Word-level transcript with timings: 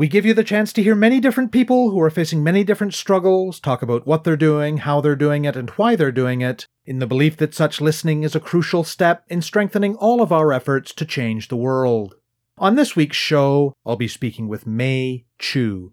We 0.00 0.08
give 0.08 0.24
you 0.24 0.32
the 0.32 0.42
chance 0.42 0.72
to 0.72 0.82
hear 0.82 0.94
many 0.94 1.20
different 1.20 1.52
people 1.52 1.90
who 1.90 2.00
are 2.00 2.08
facing 2.08 2.42
many 2.42 2.64
different 2.64 2.94
struggles, 2.94 3.60
talk 3.60 3.82
about 3.82 4.06
what 4.06 4.24
they're 4.24 4.34
doing, 4.34 4.78
how 4.78 5.02
they're 5.02 5.14
doing 5.14 5.44
it, 5.44 5.56
and 5.56 5.68
why 5.72 5.94
they're 5.94 6.10
doing 6.10 6.40
it, 6.40 6.66
in 6.86 7.00
the 7.00 7.06
belief 7.06 7.36
that 7.36 7.54
such 7.54 7.82
listening 7.82 8.22
is 8.22 8.34
a 8.34 8.40
crucial 8.40 8.82
step 8.82 9.26
in 9.28 9.42
strengthening 9.42 9.94
all 9.96 10.22
of 10.22 10.32
our 10.32 10.54
efforts 10.54 10.94
to 10.94 11.04
change 11.04 11.48
the 11.48 11.56
world. 11.56 12.14
On 12.56 12.76
this 12.76 12.96
week's 12.96 13.18
show, 13.18 13.74
I'll 13.84 13.96
be 13.96 14.08
speaking 14.08 14.48
with 14.48 14.66
May 14.66 15.26
Chiu. 15.38 15.92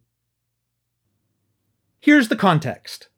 Here's 2.00 2.30
the 2.30 2.38
context. 2.38 3.10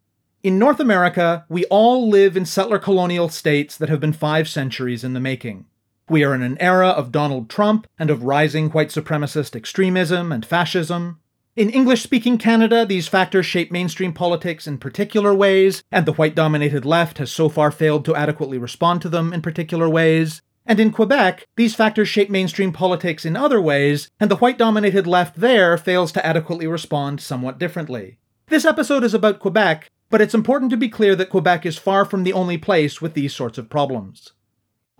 In 0.41 0.57
North 0.57 0.79
America, 0.79 1.45
we 1.49 1.65
all 1.65 2.09
live 2.09 2.35
in 2.35 2.45
settler 2.45 2.79
colonial 2.79 3.29
states 3.29 3.77
that 3.77 3.89
have 3.89 3.99
been 3.99 4.11
five 4.11 4.49
centuries 4.49 5.03
in 5.03 5.13
the 5.13 5.19
making. 5.19 5.67
We 6.09 6.23
are 6.23 6.33
in 6.33 6.41
an 6.41 6.57
era 6.59 6.87
of 6.87 7.11
Donald 7.11 7.51
Trump 7.51 7.85
and 7.99 8.09
of 8.09 8.23
rising 8.23 8.71
white 8.71 8.89
supremacist 8.89 9.55
extremism 9.55 10.31
and 10.31 10.43
fascism. 10.43 11.19
In 11.55 11.69
English 11.69 12.01
speaking 12.01 12.39
Canada, 12.39 12.83
these 12.83 13.07
factors 13.07 13.45
shape 13.45 13.71
mainstream 13.71 14.11
politics 14.11 14.65
in 14.65 14.79
particular 14.79 15.35
ways, 15.35 15.83
and 15.91 16.07
the 16.07 16.13
white 16.13 16.33
dominated 16.33 16.83
left 16.83 17.19
has 17.19 17.31
so 17.31 17.47
far 17.47 17.69
failed 17.69 18.05
to 18.05 18.15
adequately 18.15 18.57
respond 18.57 19.03
to 19.03 19.09
them 19.09 19.33
in 19.33 19.43
particular 19.43 19.87
ways. 19.87 20.41
And 20.65 20.79
in 20.79 20.91
Quebec, 20.91 21.45
these 21.57 21.75
factors 21.75 22.09
shape 22.09 22.31
mainstream 22.31 22.73
politics 22.73 23.23
in 23.23 23.35
other 23.35 23.61
ways, 23.61 24.09
and 24.19 24.31
the 24.31 24.37
white 24.37 24.57
dominated 24.57 25.05
left 25.05 25.39
there 25.39 25.77
fails 25.77 26.11
to 26.13 26.25
adequately 26.25 26.65
respond 26.65 27.21
somewhat 27.21 27.59
differently. 27.59 28.17
This 28.47 28.65
episode 28.65 29.03
is 29.03 29.13
about 29.13 29.39
Quebec, 29.39 29.91
but 30.09 30.21
it's 30.21 30.33
important 30.33 30.71
to 30.71 30.77
be 30.77 30.89
clear 30.89 31.15
that 31.15 31.29
Quebec 31.29 31.67
is 31.67 31.77
far 31.77 32.03
from 32.03 32.23
the 32.23 32.33
only 32.33 32.57
place 32.57 32.99
with 32.99 33.13
these 33.13 33.35
sorts 33.35 33.59
of 33.59 33.69
problems. 33.69 34.33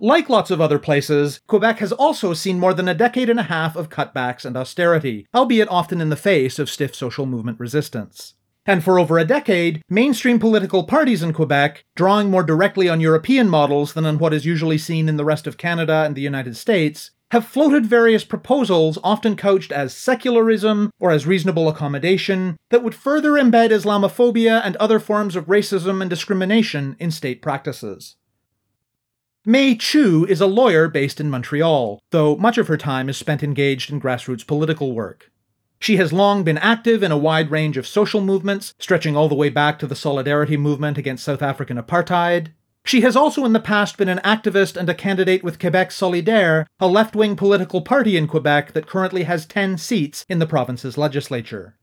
Like 0.02 0.30
lots 0.30 0.50
of 0.50 0.62
other 0.62 0.78
places, 0.78 1.42
Quebec 1.46 1.80
has 1.80 1.92
also 1.92 2.32
seen 2.32 2.58
more 2.58 2.72
than 2.72 2.88
a 2.88 2.94
decade 2.94 3.28
and 3.28 3.38
a 3.38 3.44
half 3.44 3.76
of 3.76 3.90
cutbacks 3.90 4.46
and 4.46 4.56
austerity, 4.56 5.26
albeit 5.34 5.68
often 5.68 6.00
in 6.00 6.08
the 6.08 6.16
face 6.16 6.58
of 6.58 6.70
stiff 6.70 6.94
social 6.94 7.26
movement 7.26 7.60
resistance. 7.60 8.32
And 8.64 8.82
for 8.82 8.98
over 8.98 9.18
a 9.18 9.26
decade, 9.26 9.82
mainstream 9.90 10.38
political 10.38 10.84
parties 10.84 11.22
in 11.22 11.34
Quebec, 11.34 11.84
drawing 11.96 12.30
more 12.30 12.42
directly 12.42 12.88
on 12.88 13.00
European 13.00 13.50
models 13.50 13.92
than 13.92 14.06
on 14.06 14.16
what 14.16 14.32
is 14.32 14.46
usually 14.46 14.78
seen 14.78 15.06
in 15.06 15.18
the 15.18 15.24
rest 15.24 15.46
of 15.46 15.58
Canada 15.58 16.04
and 16.06 16.16
the 16.16 16.22
United 16.22 16.56
States, 16.56 17.10
have 17.30 17.44
floated 17.44 17.84
various 17.84 18.24
proposals, 18.24 18.98
often 19.04 19.36
couched 19.36 19.70
as 19.70 19.94
secularism 19.94 20.90
or 20.98 21.10
as 21.10 21.26
reasonable 21.26 21.68
accommodation, 21.68 22.56
that 22.70 22.82
would 22.82 22.94
further 22.94 23.32
embed 23.32 23.68
Islamophobia 23.68 24.62
and 24.64 24.76
other 24.76 24.98
forms 24.98 25.36
of 25.36 25.46
racism 25.46 26.00
and 26.00 26.08
discrimination 26.08 26.96
in 26.98 27.10
state 27.10 27.42
practices. 27.42 28.16
May 29.46 29.74
Chiu 29.74 30.26
is 30.26 30.42
a 30.42 30.46
lawyer 30.46 30.86
based 30.86 31.18
in 31.18 31.30
Montreal, 31.30 31.98
though 32.10 32.36
much 32.36 32.58
of 32.58 32.68
her 32.68 32.76
time 32.76 33.08
is 33.08 33.16
spent 33.16 33.42
engaged 33.42 33.90
in 33.90 33.98
grassroots 33.98 34.46
political 34.46 34.92
work. 34.92 35.30
She 35.78 35.96
has 35.96 36.12
long 36.12 36.44
been 36.44 36.58
active 36.58 37.02
in 37.02 37.10
a 37.10 37.16
wide 37.16 37.50
range 37.50 37.78
of 37.78 37.86
social 37.86 38.20
movements, 38.20 38.74
stretching 38.78 39.16
all 39.16 39.30
the 39.30 39.34
way 39.34 39.48
back 39.48 39.78
to 39.78 39.86
the 39.86 39.94
Solidarity 39.94 40.58
movement 40.58 40.98
against 40.98 41.24
South 41.24 41.40
African 41.40 41.78
apartheid. 41.78 42.48
She 42.84 43.00
has 43.00 43.16
also 43.16 43.46
in 43.46 43.54
the 43.54 43.60
past 43.60 43.96
been 43.96 44.10
an 44.10 44.20
activist 44.26 44.76
and 44.76 44.90
a 44.90 44.94
candidate 44.94 45.42
with 45.42 45.58
Quebec 45.58 45.88
Solidaire, 45.88 46.66
a 46.78 46.86
left 46.86 47.16
wing 47.16 47.34
political 47.34 47.80
party 47.80 48.18
in 48.18 48.26
Quebec 48.26 48.72
that 48.72 48.86
currently 48.86 49.22
has 49.22 49.46
10 49.46 49.78
seats 49.78 50.26
in 50.28 50.38
the 50.38 50.46
province's 50.46 50.98
legislature. 50.98 51.78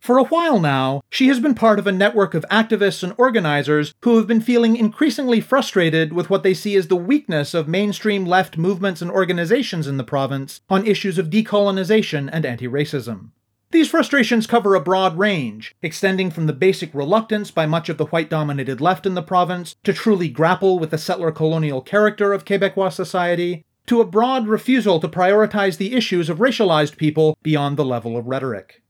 For 0.00 0.16
a 0.16 0.24
while 0.24 0.58
now, 0.58 1.02
she 1.10 1.28
has 1.28 1.40
been 1.40 1.54
part 1.54 1.78
of 1.78 1.86
a 1.86 1.92
network 1.92 2.32
of 2.32 2.46
activists 2.50 3.02
and 3.02 3.12
organizers 3.18 3.94
who 4.02 4.16
have 4.16 4.26
been 4.26 4.40
feeling 4.40 4.74
increasingly 4.74 5.42
frustrated 5.42 6.14
with 6.14 6.30
what 6.30 6.42
they 6.42 6.54
see 6.54 6.74
as 6.74 6.88
the 6.88 6.96
weakness 6.96 7.52
of 7.52 7.68
mainstream 7.68 8.24
left 8.24 8.56
movements 8.56 9.02
and 9.02 9.10
organizations 9.10 9.86
in 9.86 9.98
the 9.98 10.02
province 10.02 10.62
on 10.70 10.86
issues 10.86 11.18
of 11.18 11.28
decolonization 11.28 12.30
and 12.32 12.46
anti 12.46 12.66
racism. 12.66 13.32
These 13.72 13.90
frustrations 13.90 14.46
cover 14.46 14.74
a 14.74 14.80
broad 14.80 15.18
range, 15.18 15.76
extending 15.82 16.30
from 16.30 16.46
the 16.46 16.54
basic 16.54 16.94
reluctance 16.94 17.50
by 17.50 17.66
much 17.66 17.90
of 17.90 17.98
the 17.98 18.06
white 18.06 18.30
dominated 18.30 18.80
left 18.80 19.04
in 19.04 19.14
the 19.14 19.22
province 19.22 19.76
to 19.84 19.92
truly 19.92 20.30
grapple 20.30 20.78
with 20.78 20.90
the 20.90 20.98
settler 20.98 21.30
colonial 21.30 21.82
character 21.82 22.32
of 22.32 22.46
Quebecois 22.46 22.94
society, 22.94 23.66
to 23.86 24.00
a 24.00 24.06
broad 24.06 24.48
refusal 24.48 24.98
to 24.98 25.08
prioritize 25.08 25.76
the 25.76 25.94
issues 25.94 26.30
of 26.30 26.38
racialized 26.38 26.96
people 26.96 27.36
beyond 27.42 27.76
the 27.76 27.84
level 27.84 28.16
of 28.16 28.26
rhetoric. 28.26 28.82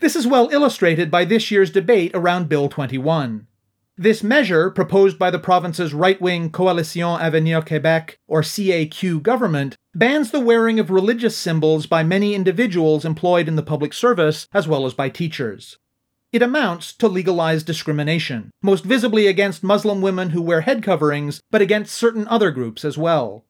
This 0.00 0.16
is 0.16 0.26
well 0.26 0.48
illustrated 0.50 1.10
by 1.10 1.26
this 1.26 1.50
year's 1.50 1.70
debate 1.70 2.12
around 2.14 2.48
Bill 2.48 2.70
21. 2.70 3.46
This 3.98 4.22
measure, 4.22 4.70
proposed 4.70 5.18
by 5.18 5.30
the 5.30 5.38
province's 5.38 5.92
right 5.92 6.18
wing 6.18 6.48
Coalition 6.50 7.20
Avenir 7.20 7.60
Québec, 7.60 8.14
or 8.26 8.40
CAQ 8.40 9.22
government, 9.22 9.76
bans 9.94 10.30
the 10.30 10.40
wearing 10.40 10.80
of 10.80 10.90
religious 10.90 11.36
symbols 11.36 11.84
by 11.84 12.02
many 12.02 12.34
individuals 12.34 13.04
employed 13.04 13.46
in 13.46 13.56
the 13.56 13.62
public 13.62 13.92
service 13.92 14.48
as 14.54 14.66
well 14.66 14.86
as 14.86 14.94
by 14.94 15.10
teachers. 15.10 15.76
It 16.32 16.40
amounts 16.40 16.94
to 16.94 17.06
legalized 17.06 17.66
discrimination, 17.66 18.52
most 18.62 18.84
visibly 18.84 19.26
against 19.26 19.62
Muslim 19.62 20.00
women 20.00 20.30
who 20.30 20.40
wear 20.40 20.62
head 20.62 20.82
coverings, 20.82 21.42
but 21.50 21.60
against 21.60 21.94
certain 21.94 22.26
other 22.28 22.50
groups 22.50 22.86
as 22.86 22.96
well. 22.96 23.44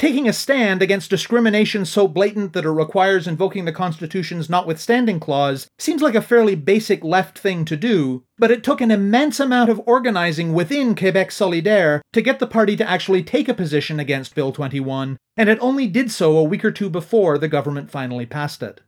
Taking 0.00 0.26
a 0.26 0.32
stand 0.32 0.80
against 0.80 1.10
discrimination 1.10 1.84
so 1.84 2.08
blatant 2.08 2.54
that 2.54 2.64
it 2.64 2.70
requires 2.70 3.26
invoking 3.26 3.66
the 3.66 3.70
Constitution's 3.70 4.48
notwithstanding 4.48 5.20
clause 5.20 5.68
seems 5.78 6.00
like 6.00 6.14
a 6.14 6.22
fairly 6.22 6.54
basic 6.54 7.04
left 7.04 7.38
thing 7.38 7.66
to 7.66 7.76
do, 7.76 8.24
but 8.38 8.50
it 8.50 8.64
took 8.64 8.80
an 8.80 8.90
immense 8.90 9.38
amount 9.38 9.68
of 9.68 9.82
organizing 9.84 10.54
within 10.54 10.94
Quebec 10.94 11.28
Solidaire 11.28 12.00
to 12.14 12.22
get 12.22 12.38
the 12.38 12.46
party 12.46 12.76
to 12.76 12.88
actually 12.88 13.22
take 13.22 13.46
a 13.46 13.52
position 13.52 14.00
against 14.00 14.34
Bill 14.34 14.52
21, 14.52 15.18
and 15.36 15.50
it 15.50 15.58
only 15.60 15.86
did 15.86 16.10
so 16.10 16.38
a 16.38 16.44
week 16.44 16.64
or 16.64 16.70
two 16.70 16.88
before 16.88 17.36
the 17.36 17.46
government 17.46 17.90
finally 17.90 18.24
passed 18.24 18.62
it. 18.62 18.80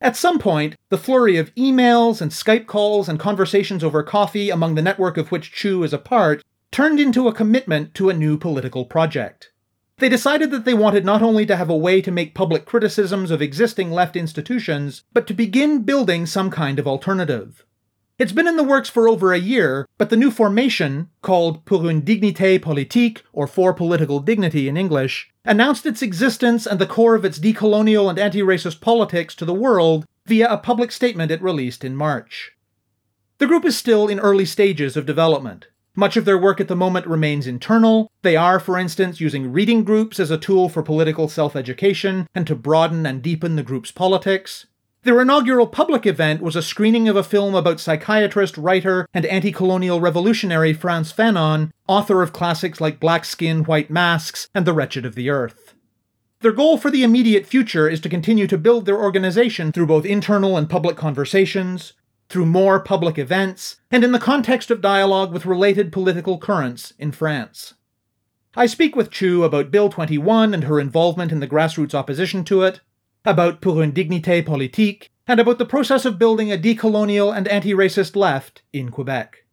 At 0.00 0.16
some 0.16 0.38
point, 0.38 0.74
the 0.88 0.96
flurry 0.96 1.36
of 1.36 1.54
emails 1.54 2.22
and 2.22 2.30
Skype 2.30 2.66
calls 2.66 3.10
and 3.10 3.20
conversations 3.20 3.84
over 3.84 4.02
coffee 4.02 4.48
among 4.48 4.74
the 4.74 4.80
network 4.80 5.18
of 5.18 5.30
which 5.30 5.52
Chiu 5.52 5.82
is 5.82 5.92
a 5.92 5.98
part 5.98 6.42
turned 6.70 6.98
into 6.98 7.28
a 7.28 7.34
commitment 7.34 7.92
to 7.96 8.08
a 8.08 8.14
new 8.14 8.38
political 8.38 8.86
project. 8.86 9.51
They 10.02 10.08
decided 10.08 10.50
that 10.50 10.64
they 10.64 10.74
wanted 10.74 11.04
not 11.04 11.22
only 11.22 11.46
to 11.46 11.54
have 11.54 11.70
a 11.70 11.76
way 11.76 12.02
to 12.02 12.10
make 12.10 12.34
public 12.34 12.64
criticisms 12.64 13.30
of 13.30 13.40
existing 13.40 13.92
left 13.92 14.16
institutions, 14.16 15.04
but 15.12 15.28
to 15.28 15.32
begin 15.32 15.82
building 15.82 16.26
some 16.26 16.50
kind 16.50 16.80
of 16.80 16.88
alternative. 16.88 17.64
It's 18.18 18.32
been 18.32 18.48
in 18.48 18.56
the 18.56 18.64
works 18.64 18.90
for 18.90 19.06
over 19.06 19.32
a 19.32 19.38
year, 19.38 19.86
but 19.98 20.10
the 20.10 20.16
new 20.16 20.32
formation, 20.32 21.08
called 21.22 21.64
Pour 21.66 21.88
une 21.88 22.02
dignité 22.02 22.60
politique, 22.60 23.22
or 23.32 23.46
For 23.46 23.72
Political 23.72 24.18
Dignity 24.18 24.66
in 24.66 24.76
English, 24.76 25.30
announced 25.44 25.86
its 25.86 26.02
existence 26.02 26.66
and 26.66 26.80
the 26.80 26.86
core 26.86 27.14
of 27.14 27.24
its 27.24 27.38
decolonial 27.38 28.10
and 28.10 28.18
anti 28.18 28.42
racist 28.42 28.80
politics 28.80 29.36
to 29.36 29.44
the 29.44 29.54
world 29.54 30.04
via 30.26 30.52
a 30.52 30.58
public 30.58 30.90
statement 30.90 31.30
it 31.30 31.40
released 31.40 31.84
in 31.84 31.94
March. 31.94 32.50
The 33.38 33.46
group 33.46 33.64
is 33.64 33.76
still 33.76 34.08
in 34.08 34.18
early 34.18 34.46
stages 34.46 34.96
of 34.96 35.06
development. 35.06 35.68
Much 35.94 36.16
of 36.16 36.24
their 36.24 36.38
work 36.38 36.58
at 36.58 36.68
the 36.68 36.76
moment 36.76 37.06
remains 37.06 37.46
internal. 37.46 38.10
They 38.22 38.34
are, 38.34 38.58
for 38.58 38.78
instance, 38.78 39.20
using 39.20 39.52
reading 39.52 39.84
groups 39.84 40.18
as 40.18 40.30
a 40.30 40.38
tool 40.38 40.70
for 40.70 40.82
political 40.82 41.28
self 41.28 41.54
education 41.54 42.26
and 42.34 42.46
to 42.46 42.54
broaden 42.54 43.04
and 43.04 43.20
deepen 43.22 43.56
the 43.56 43.62
group's 43.62 43.92
politics. 43.92 44.66
Their 45.02 45.20
inaugural 45.20 45.66
public 45.66 46.06
event 46.06 46.40
was 46.40 46.56
a 46.56 46.62
screening 46.62 47.08
of 47.08 47.16
a 47.16 47.24
film 47.24 47.54
about 47.54 47.80
psychiatrist, 47.80 48.56
writer, 48.56 49.06
and 49.12 49.26
anti 49.26 49.52
colonial 49.52 50.00
revolutionary 50.00 50.72
Frantz 50.72 51.12
Fanon, 51.12 51.72
author 51.86 52.22
of 52.22 52.32
classics 52.32 52.80
like 52.80 53.00
Black 53.00 53.26
Skin, 53.26 53.64
White 53.64 53.90
Masks, 53.90 54.48
and 54.54 54.64
The 54.64 54.72
Wretched 54.72 55.04
of 55.04 55.14
the 55.14 55.28
Earth. 55.28 55.74
Their 56.40 56.52
goal 56.52 56.78
for 56.78 56.90
the 56.90 57.02
immediate 57.02 57.46
future 57.46 57.88
is 57.88 58.00
to 58.00 58.08
continue 58.08 58.46
to 58.46 58.56
build 58.56 58.86
their 58.86 59.00
organization 59.00 59.72
through 59.72 59.86
both 59.86 60.06
internal 60.06 60.56
and 60.56 60.70
public 60.70 60.96
conversations, 60.96 61.92
through 62.32 62.46
more 62.46 62.80
public 62.80 63.18
events, 63.18 63.76
and 63.90 64.02
in 64.02 64.12
the 64.12 64.18
context 64.18 64.70
of 64.70 64.80
dialogue 64.80 65.32
with 65.32 65.44
related 65.44 65.92
political 65.92 66.38
currents 66.38 66.94
in 66.98 67.12
France. 67.12 67.74
I 68.56 68.64
speak 68.64 68.96
with 68.96 69.10
Chiu 69.10 69.44
about 69.44 69.70
Bill 69.70 69.90
21 69.90 70.54
and 70.54 70.64
her 70.64 70.80
involvement 70.80 71.30
in 71.30 71.40
the 71.40 71.46
grassroots 71.46 71.94
opposition 71.94 72.42
to 72.44 72.62
it, 72.62 72.80
about 73.26 73.60
Pour 73.60 73.82
une 73.82 73.92
dignité 73.92 74.44
politique, 74.44 75.10
and 75.26 75.38
about 75.38 75.58
the 75.58 75.66
process 75.66 76.06
of 76.06 76.18
building 76.18 76.50
a 76.50 76.56
decolonial 76.56 77.36
and 77.36 77.46
anti 77.48 77.74
racist 77.74 78.16
left 78.16 78.62
in 78.72 78.90
Quebec. 78.90 79.44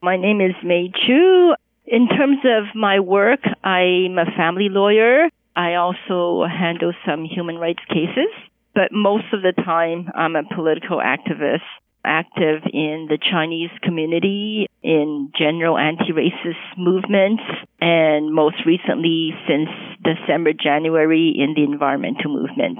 My 0.00 0.16
name 0.16 0.40
is 0.40 0.54
May 0.62 0.92
Chiu. 0.94 1.56
In 1.86 2.06
terms 2.06 2.38
of 2.44 2.74
my 2.76 3.00
work, 3.00 3.40
I'm 3.64 4.16
a 4.16 4.30
family 4.36 4.68
lawyer. 4.68 5.28
I 5.56 5.74
also 5.74 6.46
handle 6.46 6.92
some 7.04 7.24
human 7.24 7.56
rights 7.58 7.82
cases. 7.88 8.30
But 8.78 8.92
most 8.92 9.24
of 9.32 9.42
the 9.42 9.52
time 9.64 10.08
I'm 10.14 10.36
a 10.36 10.44
political 10.54 10.98
activist 10.98 11.66
active 12.04 12.62
in 12.72 13.08
the 13.10 13.18
Chinese 13.18 13.74
community 13.82 14.68
in 14.84 15.32
general 15.36 15.76
anti-racist 15.76 16.78
movements 16.78 17.42
and 17.80 18.32
most 18.32 18.64
recently 18.64 19.32
since 19.48 19.68
December, 20.04 20.52
January 20.52 21.34
in 21.36 21.54
the 21.56 21.64
environmental 21.64 22.32
movement. 22.32 22.78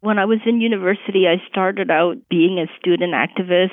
When 0.00 0.18
I 0.18 0.26
was 0.26 0.40
in 0.44 0.60
university, 0.60 1.24
I 1.26 1.40
started 1.48 1.90
out 1.90 2.16
being 2.28 2.58
a 2.58 2.68
student 2.78 3.14
activist. 3.14 3.72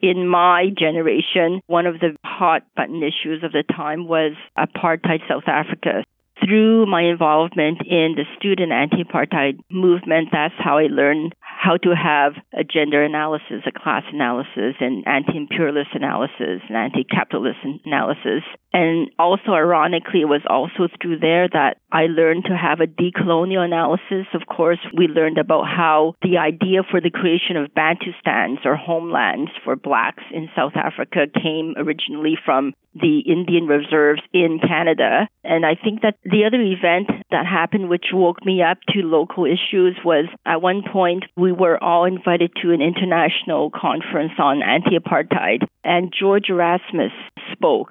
In 0.00 0.28
my 0.28 0.66
generation, 0.78 1.62
one 1.66 1.86
of 1.86 1.98
the 1.98 2.14
hot 2.22 2.64
button 2.76 3.02
issues 3.02 3.42
of 3.42 3.52
the 3.52 3.64
time 3.74 4.06
was 4.06 4.32
apartheid 4.58 5.26
South 5.26 5.48
Africa 5.48 6.04
through 6.44 6.86
my 6.86 7.02
involvement 7.02 7.78
in 7.86 8.14
the 8.16 8.24
student 8.36 8.72
anti-apartheid 8.72 9.58
movement, 9.70 10.28
that's 10.32 10.54
how 10.58 10.78
I 10.78 10.86
learned 10.90 11.34
how 11.56 11.76
to 11.78 11.94
have 11.96 12.34
a 12.52 12.62
gender 12.62 13.02
analysis, 13.02 13.64
a 13.66 13.72
class 13.72 14.02
analysis, 14.12 14.76
an 14.80 15.02
anti-imperialist 15.06 15.90
analysis, 15.94 16.60
an 16.68 16.76
anti-capitalist 16.76 17.58
analysis. 17.84 18.44
And 18.72 19.10
also, 19.18 19.52
ironically, 19.52 20.20
it 20.20 20.28
was 20.28 20.42
also 20.48 20.92
through 21.00 21.18
there 21.20 21.48
that 21.48 21.78
I 21.90 22.06
learned 22.06 22.44
to 22.44 22.56
have 22.56 22.80
a 22.80 22.86
decolonial 22.86 23.64
analysis. 23.64 24.26
Of 24.34 24.46
course, 24.46 24.78
we 24.96 25.08
learned 25.08 25.38
about 25.38 25.64
how 25.64 26.14
the 26.20 26.36
idea 26.36 26.82
for 26.90 27.00
the 27.00 27.10
creation 27.10 27.56
of 27.56 27.72
Bantustans 27.72 28.66
or 28.66 28.76
homelands 28.76 29.50
for 29.64 29.76
blacks 29.76 30.24
in 30.30 30.50
South 30.54 30.76
Africa 30.76 31.26
came 31.32 31.74
originally 31.78 32.36
from 32.44 32.74
the 32.94 33.20
Indian 33.20 33.66
reserves 33.66 34.22
in 34.32 34.58
Canada. 34.60 35.28
And 35.44 35.64
I 35.66 35.74
think 35.74 36.02
that 36.02 36.16
the 36.24 36.44
other 36.46 36.60
event 36.60 37.08
that 37.30 37.46
happened, 37.46 37.88
which 37.88 38.06
woke 38.12 38.44
me 38.44 38.62
up 38.62 38.78
to 38.94 39.00
local 39.00 39.44
issues, 39.44 39.96
was 40.04 40.26
at 40.44 40.62
one 40.62 40.82
point 40.90 41.24
we 41.36 41.45
were 41.52 41.82
all 41.82 42.04
invited 42.04 42.52
to 42.62 42.72
an 42.72 42.80
international 42.80 43.70
conference 43.70 44.32
on 44.38 44.62
anti 44.62 44.98
apartheid, 44.98 45.66
and 45.84 46.12
George 46.18 46.48
Erasmus 46.48 47.12
spoke. 47.52 47.90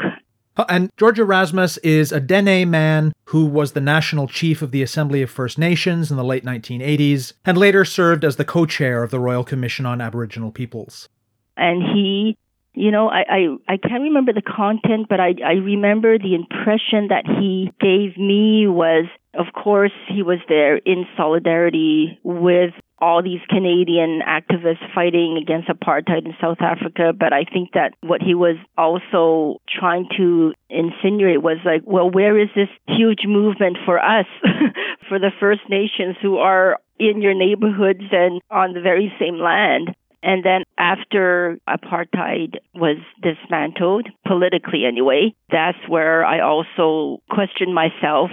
Uh, 0.57 0.65
and 0.69 0.89
George 0.97 1.19
Erasmus 1.19 1.77
is 1.79 2.11
a 2.11 2.19
Dene 2.19 2.69
man 2.69 3.13
who 3.25 3.45
was 3.45 3.73
the 3.73 3.81
national 3.81 4.27
chief 4.27 4.61
of 4.61 4.71
the 4.71 4.81
Assembly 4.81 5.21
of 5.21 5.29
First 5.29 5.57
Nations 5.57 6.11
in 6.11 6.17
the 6.17 6.23
late 6.23 6.45
1980s 6.45 7.33
and 7.43 7.57
later 7.57 7.83
served 7.83 8.23
as 8.23 8.37
the 8.37 8.45
co 8.45 8.65
chair 8.65 9.03
of 9.03 9.11
the 9.11 9.19
Royal 9.19 9.43
Commission 9.43 9.85
on 9.85 9.99
Aboriginal 9.99 10.51
Peoples. 10.51 11.09
And 11.57 11.83
he 11.83 12.37
you 12.75 12.91
know, 12.91 13.09
I, 13.09 13.23
I, 13.29 13.73
I 13.73 13.77
can't 13.77 14.03
remember 14.03 14.33
the 14.33 14.41
content, 14.41 15.07
but 15.09 15.19
I, 15.19 15.33
I 15.45 15.53
remember 15.53 16.17
the 16.17 16.35
impression 16.35 17.07
that 17.07 17.23
he 17.25 17.71
gave 17.79 18.17
me 18.17 18.67
was, 18.67 19.05
of 19.33 19.53
course, 19.53 19.93
he 20.09 20.21
was 20.21 20.39
there 20.49 20.77
in 20.77 21.05
solidarity 21.15 22.19
with 22.23 22.73
all 22.99 23.21
these 23.21 23.41
Canadian 23.49 24.21
activists 24.27 24.93
fighting 24.93 25.37
against 25.41 25.67
apartheid 25.67 26.25
in 26.25 26.33
South 26.41 26.61
Africa. 26.61 27.13
But 27.17 27.33
I 27.33 27.43
think 27.43 27.71
that 27.73 27.93
what 28.01 28.21
he 28.21 28.33
was 28.33 28.55
also 28.77 29.59
trying 29.67 30.07
to 30.17 30.53
insinuate 30.69 31.41
was 31.41 31.57
like, 31.65 31.81
well, 31.85 32.09
where 32.09 32.39
is 32.39 32.49
this 32.55 32.69
huge 32.87 33.25
movement 33.25 33.77
for 33.85 33.99
us, 33.99 34.25
for 35.09 35.19
the 35.19 35.31
First 35.39 35.61
Nations 35.69 36.15
who 36.21 36.37
are 36.37 36.77
in 36.97 37.21
your 37.21 37.33
neighborhoods 37.33 38.03
and 38.11 38.41
on 38.49 38.73
the 38.73 38.81
very 38.81 39.13
same 39.19 39.39
land? 39.39 39.95
And 40.25 40.43
then 40.43 40.63
after 40.79 41.59
apartheid 41.69 42.55
was 42.73 42.97
dismantled, 43.21 44.09
politically 44.25 44.83
anyway, 44.83 45.35
that's 45.51 45.77
where 45.87 46.25
I 46.25 46.39
also 46.39 47.21
questioned 47.29 47.75
myself. 47.75 48.31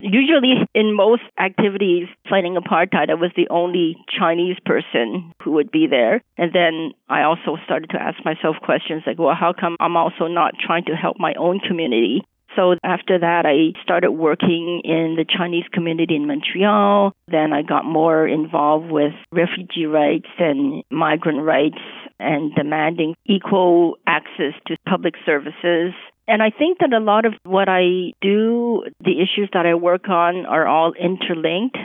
Usually, 0.00 0.54
in 0.74 0.94
most 0.94 1.22
activities 1.38 2.08
fighting 2.28 2.56
apartheid, 2.56 3.10
I 3.10 3.14
was 3.14 3.30
the 3.36 3.48
only 3.50 3.96
Chinese 4.18 4.56
person 4.64 5.32
who 5.42 5.52
would 5.52 5.70
be 5.70 5.86
there. 5.86 6.22
And 6.36 6.52
then 6.52 6.92
I 7.08 7.22
also 7.22 7.56
started 7.64 7.90
to 7.90 8.00
ask 8.00 8.24
myself 8.24 8.56
questions 8.62 9.02
like, 9.06 9.18
well, 9.18 9.34
how 9.38 9.52
come 9.52 9.76
I'm 9.78 9.96
also 9.96 10.26
not 10.26 10.54
trying 10.58 10.84
to 10.86 10.94
help 10.94 11.16
my 11.18 11.34
own 11.38 11.60
community? 11.60 12.22
So 12.56 12.74
after 12.82 13.18
that, 13.18 13.46
I 13.46 13.78
started 13.82 14.12
working 14.12 14.82
in 14.84 15.14
the 15.16 15.24
Chinese 15.24 15.64
community 15.72 16.16
in 16.16 16.26
Montreal. 16.26 17.12
Then 17.28 17.52
I 17.52 17.62
got 17.62 17.84
more 17.84 18.26
involved 18.26 18.90
with 18.90 19.12
refugee 19.30 19.86
rights 19.86 20.28
and 20.38 20.82
migrant 20.90 21.42
rights 21.42 21.78
and 22.18 22.52
demanding 22.54 23.14
equal 23.24 23.96
access 24.06 24.54
to 24.66 24.76
public 24.88 25.14
services. 25.24 25.94
And 26.30 26.44
I 26.44 26.50
think 26.50 26.78
that 26.78 26.92
a 26.92 27.00
lot 27.00 27.24
of 27.24 27.34
what 27.42 27.68
I 27.68 28.12
do, 28.22 28.84
the 29.00 29.20
issues 29.20 29.50
that 29.52 29.66
I 29.66 29.74
work 29.74 30.08
on, 30.08 30.46
are 30.46 30.64
all 30.64 30.92
interlinked. 30.92 31.76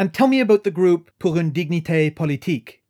And 0.00 0.12
tell 0.12 0.26
me 0.26 0.40
about 0.40 0.64
the 0.64 0.72
group 0.72 1.12
Pour 1.20 1.38
une 1.38 1.52
dignité 1.52 2.12
politique. 2.12 2.82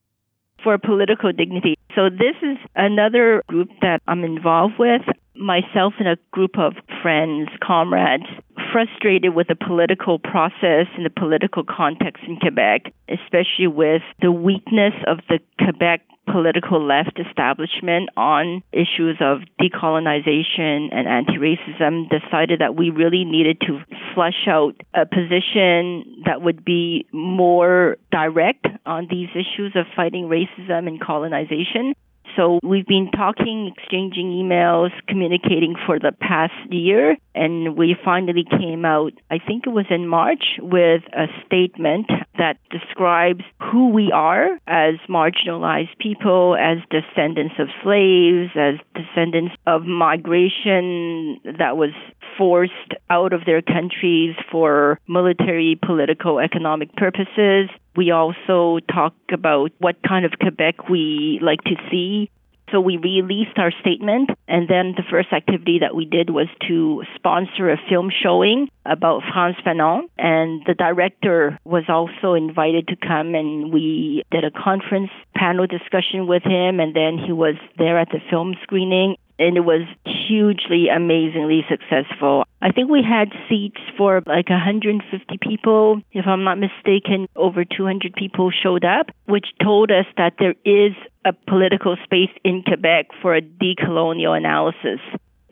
For 0.65 0.79
political 0.79 1.31
dignity. 1.31 1.77
So, 1.95 2.09
this 2.09 2.37
is 2.41 2.57
another 2.75 3.43
group 3.49 3.69
that 3.83 4.01
I'm 4.09 4.25
involved 4.25 4.79
with 4.79 5.03
myself 5.37 5.93
and 5.99 6.09
a 6.09 6.17
group 6.31 6.59
of 6.59 6.73
friends, 7.03 7.51
comrades, 7.63 8.25
frustrated 8.73 9.35
with 9.35 9.49
the 9.49 9.55
political 9.55 10.19
process 10.19 10.87
and 10.97 11.05
the 11.05 11.11
political 11.11 11.63
context 11.65 12.25
in 12.27 12.37
Quebec, 12.37 12.93
especially 13.09 13.67
with 13.67 14.03
the 14.21 14.33
weakness 14.33 14.95
of 15.07 15.19
the 15.29 15.39
Quebec 15.59 16.01
political 16.31 16.81
left 16.85 17.19
establishment 17.19 18.09
on 18.17 18.63
issues 18.73 19.17
of 19.21 19.41
decolonization 19.61 20.89
and 20.93 21.09
anti-racism 21.09 22.09
decided 22.09 22.61
that 22.61 22.77
we 22.77 22.91
really 22.91 23.25
needed 23.25 23.61
to 23.61 23.81
flesh 24.15 24.47
out 24.47 24.75
a 24.95 25.05
position 25.05 26.23
that 26.25 26.41
would 26.41 26.65
be 26.65 27.07
more 27.13 27.97
direct 28.13 28.67
on 28.87 29.09
these 29.11 29.29
issues 29.31 29.73
of 29.75 29.85
fighting 29.97 30.25
racism 30.29 30.87
and 30.87 31.01
colonization 31.01 31.95
so 32.37 32.59
we've 32.63 32.87
been 32.87 33.11
talking, 33.11 33.73
exchanging 33.77 34.31
emails, 34.31 34.91
communicating 35.09 35.75
for 35.87 35.99
the 35.99 36.13
past 36.13 36.53
year, 36.71 37.17
and 37.35 37.77
we 37.77 37.97
finally 38.05 38.45
came 38.45 38.85
out, 38.85 39.13
I 39.31 39.39
think 39.39 39.67
it 39.67 39.71
was 39.71 39.87
in 39.91 40.07
March, 40.07 40.45
with 40.59 41.03
a 41.13 41.27
statement 41.47 42.07
that 42.39 42.57
describes 42.71 43.45
who 43.61 43.91
we 43.91 44.11
are 44.13 44.59
as 44.67 44.95
marginalized 45.09 45.97
people, 45.99 46.57
as 46.57 46.79
descendants 46.91 47.55
of 47.59 47.69
slaves, 47.83 48.51
as 48.57 48.75
descendants 48.95 49.55
of 49.67 49.85
migration 49.85 51.39
that 51.59 51.77
was 51.77 51.91
forced 52.39 52.73
out 53.11 53.33
of 53.33 53.45
their 53.45 53.63
countries 53.63 54.35
for 54.51 54.99
military, 55.09 55.79
political, 55.85 56.39
economic 56.39 56.95
purposes, 56.97 57.69
we 57.97 58.11
also 58.11 58.79
talk 58.93 59.15
about 59.33 59.73
what 59.79 59.97
kind 60.07 60.25
of 60.25 60.33
Quebec 60.41 60.89
we 60.89 61.39
like 61.43 61.63
to 61.65 61.77
see. 61.91 62.31
So 62.71 62.81
we 62.81 62.97
released 62.97 63.59
our 63.59 63.71
statement, 63.83 64.31
and 64.49 64.67
then 64.67 64.95
the 64.97 65.03
first 65.11 65.31
activity 65.31 65.81
that 65.81 65.95
we 65.95 66.07
did 66.07 66.31
was 66.31 66.47
to 66.69 67.03
sponsor 67.17 67.71
a 67.71 67.77
film 67.91 68.11
showing 68.11 68.69
about 68.87 69.23
Frantz 69.31 69.61
Fanon, 69.61 70.05
and 70.17 70.63
the 70.67 70.73
director 70.73 71.59
was 71.65 71.85
also 71.89 72.33
invited 72.33 72.89
to 72.89 72.97
come, 72.97 73.35
and 73.35 73.75
we 73.75 74.23
did 74.31 74.45
a 74.45 74.51
conference 74.51 75.11
panel 75.35 75.67
discussion 75.67 76.27
with 76.27 76.45
him, 76.45 76.81
and 76.81 76.97
then 76.97 77.19
he 77.19 77.33
was 77.33 77.57
there 77.77 77.99
at 77.99 78.09
the 78.09 78.21
film 78.31 78.55
screening 78.63 79.17
and 79.39 79.57
it 79.57 79.61
was 79.61 79.87
hugely, 80.05 80.89
amazingly 80.89 81.65
successful. 81.69 82.45
I 82.61 82.71
think 82.71 82.91
we 82.91 83.03
had 83.03 83.33
seats 83.49 83.81
for 83.97 84.23
like 84.27 84.49
150 84.49 85.39
people. 85.41 86.01
If 86.13 86.27
I'm 86.27 86.45
not 86.45 86.59
mistaken, 86.59 87.29
over 87.35 87.65
200 87.65 88.15
people 88.15 88.51
showed 88.51 88.85
up, 88.85 89.07
which 89.27 89.47
told 89.63 89.91
us 89.91 90.07
that 90.17 90.35
there 90.39 90.55
is 90.65 90.93
a 91.25 91.33
political 91.33 91.97
space 92.05 92.31
in 92.45 92.63
Quebec 92.63 93.09
for 93.21 93.35
a 93.35 93.43
decolonial 93.43 94.37
analysis. 94.37 95.01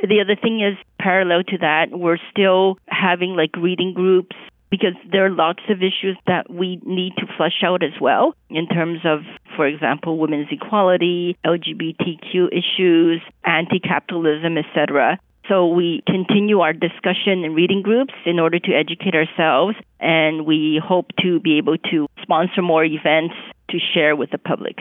The 0.00 0.20
other 0.20 0.36
thing 0.40 0.60
is, 0.62 0.78
parallel 0.98 1.42
to 1.48 1.58
that, 1.58 1.90
we're 1.90 2.18
still 2.30 2.78
having 2.88 3.36
like 3.36 3.54
reading 3.56 3.92
groups 3.92 4.34
because 4.70 4.94
there 5.10 5.26
are 5.26 5.30
lots 5.30 5.62
of 5.68 5.78
issues 5.78 6.16
that 6.26 6.48
we 6.50 6.80
need 6.84 7.12
to 7.18 7.26
flesh 7.36 7.62
out 7.64 7.82
as 7.82 8.00
well 8.00 8.34
in 8.48 8.66
terms 8.68 9.00
of, 9.04 9.20
for 9.56 9.66
example, 9.66 10.18
women's 10.18 10.48
equality, 10.50 11.36
LGBTQ 11.44 12.48
issues, 12.52 13.20
anti-capitalism, 13.44 14.56
etc. 14.56 15.18
So 15.48 15.66
we 15.66 16.02
continue 16.06 16.60
our 16.60 16.72
discussion 16.72 17.44
in 17.44 17.54
reading 17.54 17.82
groups 17.82 18.14
in 18.24 18.38
order 18.38 18.60
to 18.60 18.72
educate 18.72 19.14
ourselves, 19.14 19.76
and 19.98 20.46
we 20.46 20.80
hope 20.82 21.06
to 21.22 21.40
be 21.40 21.58
able 21.58 21.76
to 21.90 22.06
sponsor 22.22 22.62
more 22.62 22.84
events 22.84 23.34
to 23.70 23.78
share 23.92 24.14
with 24.14 24.30
the 24.30 24.38
public. 24.38 24.78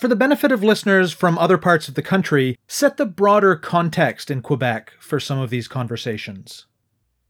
For 0.00 0.08
the 0.08 0.16
benefit 0.16 0.50
of 0.50 0.64
listeners 0.64 1.12
from 1.12 1.38
other 1.38 1.58
parts 1.58 1.86
of 1.86 1.94
the 1.94 2.02
country, 2.02 2.58
set 2.66 2.96
the 2.96 3.06
broader 3.06 3.54
context 3.54 4.30
in 4.30 4.42
Quebec 4.42 4.92
for 4.98 5.20
some 5.20 5.38
of 5.38 5.50
these 5.50 5.68
conversations. 5.68 6.66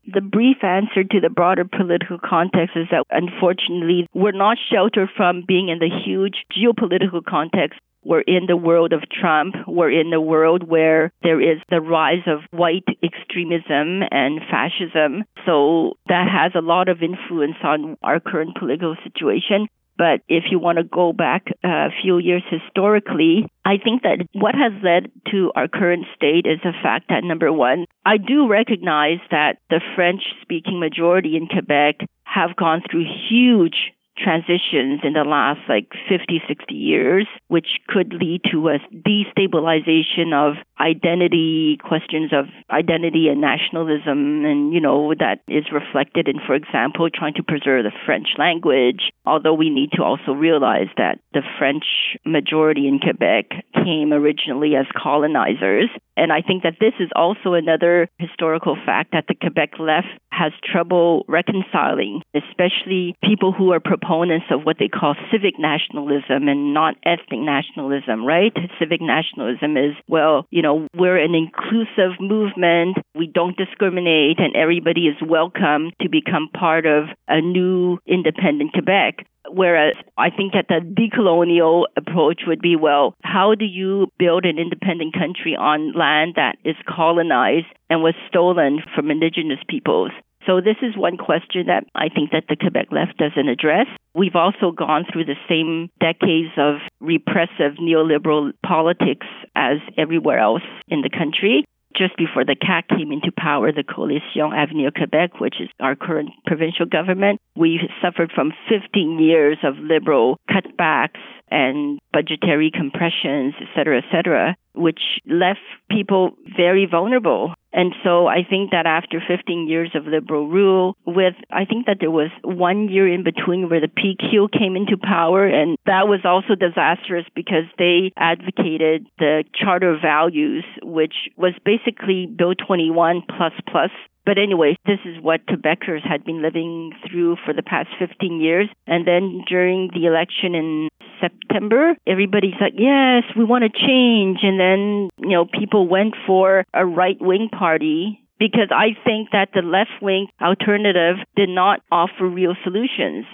The 0.07 0.21
brief 0.21 0.65
answer 0.65 1.05
to 1.05 1.21
the 1.21 1.31
broader 1.31 1.65
political 1.65 2.19
context 2.19 2.77
is 2.77 2.89
that 2.91 3.07
unfortunately 3.11 4.09
we're 4.13 4.33
not 4.33 4.59
sheltered 4.71 5.11
from 5.17 5.45
being 5.47 5.69
in 5.69 5.79
the 5.79 5.91
huge 6.05 6.45
geopolitical 6.53 7.25
context. 7.25 7.79
We're 8.05 8.23
in 8.23 8.47
the 8.49 8.57
world 8.57 8.93
of 8.93 9.03
Trump. 9.09 9.55
We're 9.69 9.93
in 9.93 10.11
the 10.11 10.21
world 10.21 10.65
where 10.65 11.13
there 11.23 11.41
is 11.41 11.59
the 11.71 11.81
rise 11.81 12.27
of 12.27 12.41
white 12.51 12.89
extremism 13.01 14.03
and 14.11 14.41
fascism. 14.51 15.23
So 15.47 15.93
that 16.09 16.27
has 16.29 16.51
a 16.57 16.67
lot 16.67 16.89
of 16.89 17.01
influence 17.01 17.57
on 17.63 17.97
our 18.03 18.19
current 18.19 18.57
political 18.59 18.97
situation. 19.05 19.69
But 20.03 20.23
if 20.29 20.51
you 20.51 20.59
want 20.59 20.79
to 20.79 20.83
go 20.83 21.13
back 21.13 21.47
a 21.63 21.91
few 22.03 22.19
years 22.19 22.43
historically, 22.51 23.47
I 23.65 23.77
think 23.79 24.03
that 24.03 24.27
what 24.33 24.57
has 24.57 24.73
led 24.83 25.13
to 25.31 25.53
our 25.55 25.69
current 25.69 26.07
state 26.17 26.45
is 26.45 26.59
the 26.65 26.73
fact 26.83 27.05
that 27.09 27.23
number 27.23 27.53
one, 27.53 27.87
I 28.05 28.17
do 28.17 28.49
recognize 28.49 29.21
that 29.31 29.59
the 29.71 29.81
French 29.95 30.23
speaking 30.41 30.81
majority 30.81 31.37
in 31.37 31.47
Quebec 31.47 32.01
have 32.25 32.57
gone 32.57 32.83
through 32.91 33.05
huge 33.31 33.93
transitions 34.19 35.01
in 35.05 35.13
the 35.13 35.23
last 35.25 35.61
like 35.69 35.93
50, 36.09 36.43
60 36.49 36.75
years, 36.75 37.29
which 37.47 37.79
could 37.87 38.13
lead 38.13 38.41
to 38.51 38.71
a 38.71 38.79
destabilization 38.93 40.35
of 40.35 40.57
identity, 40.83 41.79
questions 41.83 42.33
of 42.33 42.47
identity 42.71 43.29
and 43.29 43.41
nationalism, 43.41 44.45
and, 44.45 44.75
you 44.75 44.81
know, 44.81 45.15
that 45.15 45.41
is 45.47 45.65
reflected 45.73 46.27
in, 46.27 46.41
for 46.45 46.55
example, 46.55 47.09
trying 47.09 47.35
to 47.35 47.43
preserve 47.43 47.85
the 47.85 47.93
French 48.05 48.29
language. 48.39 49.13
Although 49.25 49.55
we 49.55 49.71
need 49.71 49.93
to 49.93 50.03
also 50.03 50.33
realize 50.33 50.89
that 50.97 51.21
the 51.33 51.43
French 51.59 51.85
majority 52.27 52.89
in 52.89 52.99
Quebec 52.99 53.51
came 53.75 54.13
originally 54.13 54.75
as 54.75 54.87
colonizers. 55.01 55.89
And 56.17 56.33
I 56.33 56.43
think 56.43 56.65
that 56.65 56.77
this 56.81 56.93
is 57.01 57.09
also 57.15 57.55
another 57.55 58.09
historical 58.19 58.77
fact 58.85 59.13
that 59.13 59.25
the 59.29 59.35
Quebec 59.35 59.79
left 59.79 60.09
has 60.31 60.53
trouble 60.65 61.25
reconciling, 61.29 62.23
especially 62.35 63.15
people 63.23 63.53
who 63.53 63.73
are 63.73 63.81
proponents 63.81 64.47
of 64.51 64.65
what 64.65 64.77
they 64.79 64.89
call 64.89 65.15
civic 65.31 65.59
nationalism 65.59 66.49
and 66.49 66.75
not 66.75 66.97
ethnic 67.05 67.41
nationalism, 67.41 68.27
right? 68.27 68.53
Civic 68.79 69.01
nationalism 69.01 69.77
is, 69.77 69.95
well, 70.09 70.47
you 70.51 70.63
know, 70.63 70.72
we're 70.95 71.19
an 71.19 71.35
inclusive 71.35 72.21
movement, 72.21 72.99
we 73.15 73.27
don't 73.27 73.57
discriminate, 73.57 74.39
and 74.39 74.55
everybody 74.57 75.07
is 75.07 75.17
welcome 75.27 75.91
to 76.01 76.09
become 76.09 76.49
part 76.49 76.87
of 76.87 77.05
a 77.29 77.41
new 77.41 77.99
independent 78.07 78.73
Quebec. 78.73 79.27
Whereas 79.51 79.95
I 80.17 80.31
think 80.31 80.53
that 80.53 80.69
the 80.69 80.81
decolonial 80.81 81.85
approach 81.97 82.43
would 82.47 82.61
be 82.61 82.77
well, 82.77 83.15
how 83.23 83.55
do 83.55 83.65
you 83.65 84.07
build 84.19 84.45
an 84.45 84.59
independent 84.59 85.15
country 85.15 85.57
on 85.57 85.93
land 85.93 86.35
that 86.37 86.57
is 86.65 86.77
colonized 86.89 87.67
and 87.91 88.03
was 88.03 88.15
stolen 88.29 88.81
from 88.95 89.11
indigenous 89.11 89.59
peoples? 89.69 90.13
So 90.47 90.61
this 90.61 90.77
is 90.83 90.97
one 90.97 91.17
question 91.17 91.67
that 91.67 91.85
I 91.95 92.09
think 92.09 92.31
that 92.33 92.45
the 92.49 92.57
Quebec 92.57 92.89
left 92.91 93.17
doesn't 93.19 93.49
address. 93.49 93.87
We've 94.15 94.37
also 94.37 94.73
gone 94.73 95.05
through 95.11 95.27
the 95.27 95.39
same 95.49 95.89
decades 96.01 96.53
of 96.59 96.77
repressive 97.01 97.79
neoliberal 97.81 98.53
politics 98.67 99.27
as 99.55 99.79
everywhere 99.97 100.39
else 100.39 100.67
in 100.89 101.03
the 101.03 101.11
country 101.11 101.65
just 101.97 102.17
before 102.17 102.45
the 102.45 102.57
CAQ 102.57 102.89
came 102.97 103.13
into 103.13 103.33
power, 103.37 103.73
the 103.73 103.85
Coalition 103.85 104.53
Avenir 104.55 104.91
Quebec, 104.91 105.41
which 105.41 105.57
is 105.61 105.69
our 105.81 105.95
current 105.95 106.31
provincial 106.47 106.87
government, 106.87 107.39
we 107.57 107.81
suffered 108.01 108.33
from 108.35 108.53
15 108.69 109.19
years 109.19 109.59
of 109.63 109.77
liberal 109.79 110.39
cutbacks 110.51 111.21
and 111.51 111.99
budgetary 112.13 112.71
compressions, 112.71 113.55
et 113.61 113.69
cetera, 113.75 113.99
et 113.99 114.05
cetera, 114.11 114.57
which 114.75 115.01
left 115.27 115.61
people 115.91 116.37
very 116.57 116.87
vulnerable. 116.87 117.55
And 117.73 117.95
so 118.05 118.27
I 118.27 118.45
think 118.49 118.71
that 118.71 118.87
after 118.87 119.23
15 119.27 119.67
years 119.69 119.91
of 119.95 120.07
liberal 120.07 120.49
rule, 120.49 120.97
with, 121.07 121.35
I 121.51 121.65
think 121.65 121.87
that 121.87 121.99
there 122.01 122.11
was 122.11 122.31
one 122.43 122.89
year 122.89 123.09
in 123.09 123.25
between 123.25 123.71
where 123.71 123.81
the 123.81 123.89
PQ 123.89 124.53
came 124.53 124.77
into 124.77 124.97
power, 124.99 125.47
and 125.47 125.79
that 125.87 126.07
was 126.07 126.21
also 126.25 126.55
disastrous 126.55 127.25
because 127.35 127.65
they 127.79 128.13
advocated 128.17 129.07
the 129.19 129.45
Charter 129.55 129.99
Values, 130.01 130.65
which 130.83 131.15
was 131.37 131.55
basically 131.65 132.27
Bill 132.27 132.55
21 132.55 133.23
plus 133.27 133.53
plus 133.71 133.91
but 134.25 134.39
anyway, 134.39 134.77
this 134.87 135.01
is 135.05 135.21
what 135.21 135.47
Quebecers 135.47 136.07
had 136.07 136.25
been 136.25 136.43
living 136.43 136.93
through 137.09 137.37
for 137.45 137.53
the 137.53 137.63
past 137.63 137.89
15 137.99 138.41
years. 138.41 138.69
And 138.87 139.07
then 139.07 139.43
during 139.49 139.91
the 139.93 140.07
election 140.07 140.55
in 140.55 140.89
September, 141.21 141.95
everybody's 142.07 142.55
like, 142.61 142.75
yes, 142.77 143.25
we 143.37 143.45
want 143.45 143.65
to 143.65 143.71
change. 143.71 144.39
And 144.43 144.61
then, 144.61 145.11
you 145.19 145.31
know, 145.31 145.47
people 145.47 145.89
went 145.89 146.15
for 146.27 146.65
a 146.73 146.87
right 146.87 147.17
wing 147.21 147.49
party 147.49 148.21
because 148.39 148.71
I 148.71 148.97
think 149.05 149.31
that 149.33 149.51
the 149.55 149.63
left 149.63 150.03
wing 150.03 150.29
alternative 150.41 151.17
did 151.37 151.49
not 151.49 151.81
offer 151.91 152.27
real 152.29 152.55
solutions. 152.65 153.25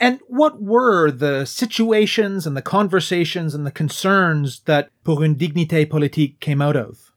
And 0.00 0.18
what 0.28 0.62
were 0.62 1.10
the 1.10 1.44
situations 1.44 2.46
and 2.46 2.56
the 2.56 2.62
conversations 2.62 3.54
and 3.54 3.66
the 3.66 3.70
concerns 3.70 4.60
that 4.64 4.88
Pour 5.04 5.22
une 5.22 5.36
dignité 5.36 5.88
politique 5.88 6.40
came 6.40 6.62
out 6.62 6.74
of? 6.74 7.09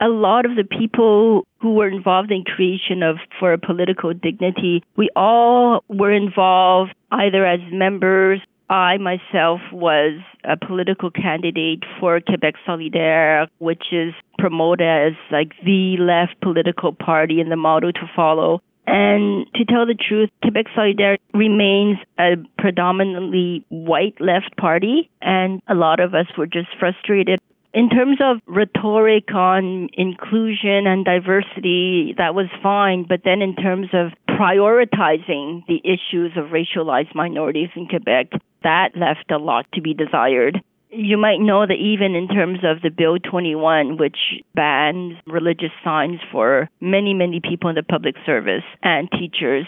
A 0.00 0.08
lot 0.08 0.46
of 0.46 0.56
the 0.56 0.64
people 0.64 1.46
who 1.60 1.74
were 1.74 1.88
involved 1.88 2.30
in 2.30 2.44
creation 2.44 3.02
of 3.02 3.16
for 3.38 3.52
a 3.52 3.58
political 3.58 4.14
dignity, 4.14 4.82
we 4.96 5.10
all 5.14 5.84
were 5.88 6.12
involved 6.12 6.94
either 7.10 7.44
as 7.44 7.60
members. 7.70 8.40
I 8.70 8.98
myself 8.98 9.60
was 9.72 10.20
a 10.44 10.56
political 10.56 11.10
candidate 11.10 11.82
for 11.98 12.20
Quebec 12.20 12.54
Solidaire, 12.66 13.48
which 13.58 13.92
is 13.92 14.14
promoted 14.38 14.86
as 14.86 15.12
like 15.30 15.52
the 15.64 15.96
left 15.98 16.40
political 16.40 16.92
party 16.92 17.40
and 17.40 17.50
the 17.50 17.56
model 17.56 17.92
to 17.92 18.10
follow. 18.14 18.62
And 18.86 19.46
to 19.54 19.64
tell 19.64 19.86
the 19.86 19.94
truth, 19.94 20.30
Quebec 20.42 20.66
Solidaire 20.76 21.18
remains 21.34 21.98
a 22.18 22.36
predominantly 22.58 23.64
white 23.68 24.20
left 24.20 24.56
party, 24.56 25.10
and 25.20 25.60
a 25.68 25.74
lot 25.74 26.00
of 26.00 26.14
us 26.14 26.26
were 26.38 26.46
just 26.46 26.68
frustrated 26.78 27.40
in 27.72 27.88
terms 27.88 28.18
of 28.20 28.38
rhetoric 28.46 29.32
on 29.32 29.88
inclusion 29.92 30.86
and 30.86 31.04
diversity, 31.04 32.14
that 32.18 32.34
was 32.34 32.46
fine. 32.62 33.04
But 33.08 33.22
then 33.24 33.42
in 33.42 33.54
terms 33.54 33.88
of 33.92 34.12
prioritizing 34.28 35.66
the 35.66 35.80
issues 35.84 36.32
of 36.36 36.46
racialized 36.46 37.14
minorities 37.14 37.70
in 37.76 37.86
Quebec, 37.86 38.32
that 38.62 38.96
left 38.96 39.30
a 39.30 39.38
lot 39.38 39.66
to 39.74 39.80
be 39.80 39.94
desired. 39.94 40.60
You 40.90 41.16
might 41.16 41.38
know 41.38 41.64
that 41.66 41.74
even 41.74 42.16
in 42.16 42.26
terms 42.26 42.60
of 42.64 42.82
the 42.82 42.90
Bill 42.90 43.18
21, 43.18 43.96
which 43.96 44.18
bans 44.56 45.14
religious 45.26 45.70
signs 45.84 46.18
for 46.32 46.68
many, 46.80 47.14
many 47.14 47.40
people 47.40 47.70
in 47.70 47.76
the 47.76 47.84
public 47.84 48.16
service 48.26 48.64
and 48.82 49.08
teachers, 49.12 49.66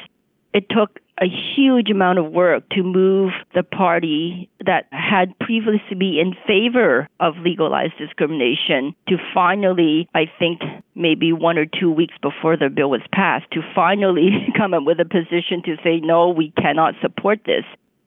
it 0.52 0.66
took 0.68 0.98
a 1.20 1.26
huge 1.26 1.90
amount 1.90 2.18
of 2.18 2.32
work 2.32 2.68
to 2.70 2.82
move 2.82 3.32
the 3.54 3.62
party 3.62 4.48
that 4.64 4.86
had 4.90 5.38
previously 5.38 5.94
been 5.96 6.18
in 6.18 6.34
favor 6.46 7.08
of 7.20 7.34
legalized 7.38 7.96
discrimination 7.98 8.94
to 9.08 9.16
finally, 9.34 10.08
I 10.14 10.24
think, 10.38 10.62
maybe 10.94 11.32
one 11.32 11.58
or 11.58 11.66
two 11.66 11.90
weeks 11.90 12.14
before 12.22 12.56
the 12.56 12.68
bill 12.68 12.90
was 12.90 13.02
passed, 13.12 13.50
to 13.52 13.60
finally 13.74 14.30
come 14.56 14.74
up 14.74 14.84
with 14.84 15.00
a 15.00 15.04
position 15.04 15.62
to 15.64 15.76
say, 15.84 16.00
no, 16.00 16.30
we 16.30 16.52
cannot 16.56 16.94
support 17.00 17.40
this. 17.44 17.64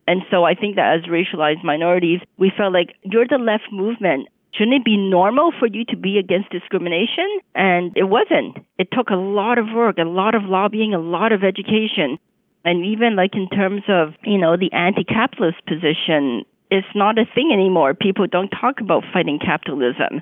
And 0.08 0.22
so 0.30 0.44
I 0.44 0.54
think 0.54 0.76
that 0.76 0.98
as 0.98 1.10
racialized 1.10 1.64
minorities, 1.64 2.20
we 2.38 2.52
felt 2.56 2.72
like 2.72 2.94
you're 3.02 3.26
the 3.26 3.38
left 3.38 3.72
movement. 3.72 4.28
Shouldn't 4.54 4.76
it 4.76 4.84
be 4.84 4.96
normal 4.96 5.52
for 5.58 5.66
you 5.66 5.84
to 5.86 5.96
be 5.96 6.18
against 6.18 6.50
discrimination? 6.50 7.26
And 7.54 7.92
it 7.96 8.04
wasn't. 8.04 8.56
It 8.78 8.88
took 8.92 9.10
a 9.10 9.16
lot 9.16 9.58
of 9.58 9.66
work, 9.74 9.98
a 9.98 10.04
lot 10.04 10.34
of 10.34 10.44
lobbying, 10.44 10.94
a 10.94 10.98
lot 10.98 11.32
of 11.32 11.44
education. 11.44 12.18
And 12.66 12.84
even 12.84 13.14
like 13.14 13.34
in 13.34 13.48
terms 13.48 13.82
of, 13.88 14.14
you 14.24 14.38
know, 14.38 14.56
the 14.56 14.72
anti-capitalist 14.72 15.64
position, 15.66 16.44
it's 16.68 16.86
not 16.96 17.16
a 17.16 17.24
thing 17.32 17.52
anymore. 17.52 17.94
People 17.94 18.26
don't 18.26 18.48
talk 18.48 18.80
about 18.80 19.04
fighting 19.12 19.38
capitalism. 19.38 20.20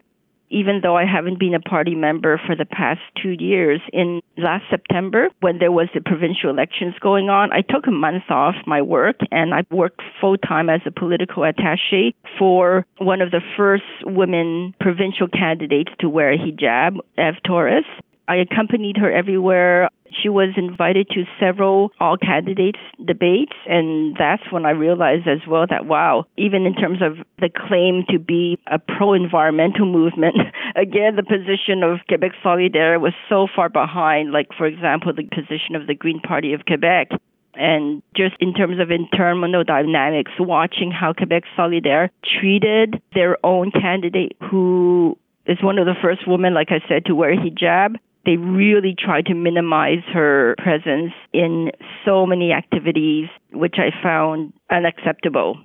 Even 0.51 0.81
though 0.83 0.95
I 0.95 1.07
haven't 1.07 1.41
been 1.41 1.55
a 1.55 1.59
party 1.59 1.95
member 1.95 2.39
for 2.47 2.55
the 2.55 2.67
past 2.67 3.01
two 3.21 3.31
years, 3.31 3.81
in 3.95 4.21
last 4.37 4.65
September, 4.69 5.31
when 5.41 5.59
there 5.59 5.73
was 5.73 5.89
the 5.95 6.03
provincial 6.03 6.51
elections 6.51 6.95
going 7.01 7.31
on, 7.31 7.51
I 7.51 7.63
took 7.63 7.87
a 7.87 7.91
month 7.91 8.25
off 8.29 8.57
my 8.67 8.83
work 8.83 9.17
and 9.33 9.55
I 9.55 9.65
worked 9.71 10.03
full 10.21 10.37
time 10.37 10.69
as 10.69 10.83
a 10.85 10.91
political 10.91 11.45
attaché 11.45 12.13
for 12.39 12.85
one 12.99 13.23
of 13.23 13.31
the 13.31 13.41
first 13.57 13.85
women 14.05 14.75
provincial 14.81 15.29
candidates 15.29 15.93
to 16.01 16.11
wear 16.11 16.31
a 16.31 16.39
hijab, 16.39 16.99
Eve 17.19 17.43
Torres. 17.47 17.87
I 18.29 18.37
accompanied 18.37 18.99
her 18.99 19.11
everywhere. 19.11 19.89
She 20.21 20.28
was 20.28 20.50
invited 20.56 21.09
to 21.11 21.25
several 21.40 21.92
all 22.00 22.16
candidates 22.16 22.78
debates, 23.04 23.54
and 23.66 24.16
that's 24.16 24.42
when 24.50 24.66
I 24.66 24.71
realized 24.71 25.26
as 25.26 25.47
well 25.49 25.66
that 25.68 25.87
wow, 25.87 26.26
even 26.37 26.66
in 26.66 26.75
terms 26.75 27.00
of 27.02 27.18
the 27.38 27.50
claim 27.50 28.04
to 28.11 28.18
be 28.18 28.59
a 28.66 28.78
pro 28.78 29.12
environmental 29.12 29.87
movement, 29.87 30.37
again, 30.76 31.16
the 31.16 31.23
position 31.23 31.83
of 31.83 31.99
Quebec 32.09 32.33
Solidaire 32.44 33.00
was 33.00 33.12
so 33.28 33.47
far 33.54 33.68
behind, 33.68 34.33
like, 34.33 34.49
for 34.56 34.66
example, 34.66 35.12
the 35.12 35.25
position 35.25 35.75
of 35.75 35.87
the 35.87 35.94
Green 35.94 36.21
Party 36.21 36.52
of 36.52 36.64
Quebec. 36.66 37.09
And 37.56 38.02
just 38.16 38.35
in 38.40 38.52
terms 38.52 38.80
of 38.80 38.90
internal 38.90 39.62
dynamics, 39.62 40.33
watching 40.40 40.90
how 40.90 41.12
Quebec 41.12 41.44
Solidaire 41.56 42.11
treated 42.40 43.00
their 43.14 43.37
own 43.47 43.71
candidate 43.71 44.37
who 44.50 45.16
is 45.47 45.62
one 45.62 45.78
of 45.78 45.87
the 45.87 45.94
first 46.02 46.26
women, 46.26 46.54
like 46.54 46.68
I 46.71 46.80
said, 46.88 47.04
to 47.06 47.14
wear 47.14 47.37
hijab 47.37 47.97
they 48.26 48.37
really 48.37 48.95
tried 48.99 49.26
to 49.26 49.35
minimize 49.35 50.02
her 50.12 50.54
presence 50.59 51.12
in 51.33 51.71
so 52.04 52.26
many 52.26 52.52
activities, 52.52 53.28
which 53.52 53.76
I 53.78 53.90
found 54.02 54.52
unacceptable. 54.71 55.59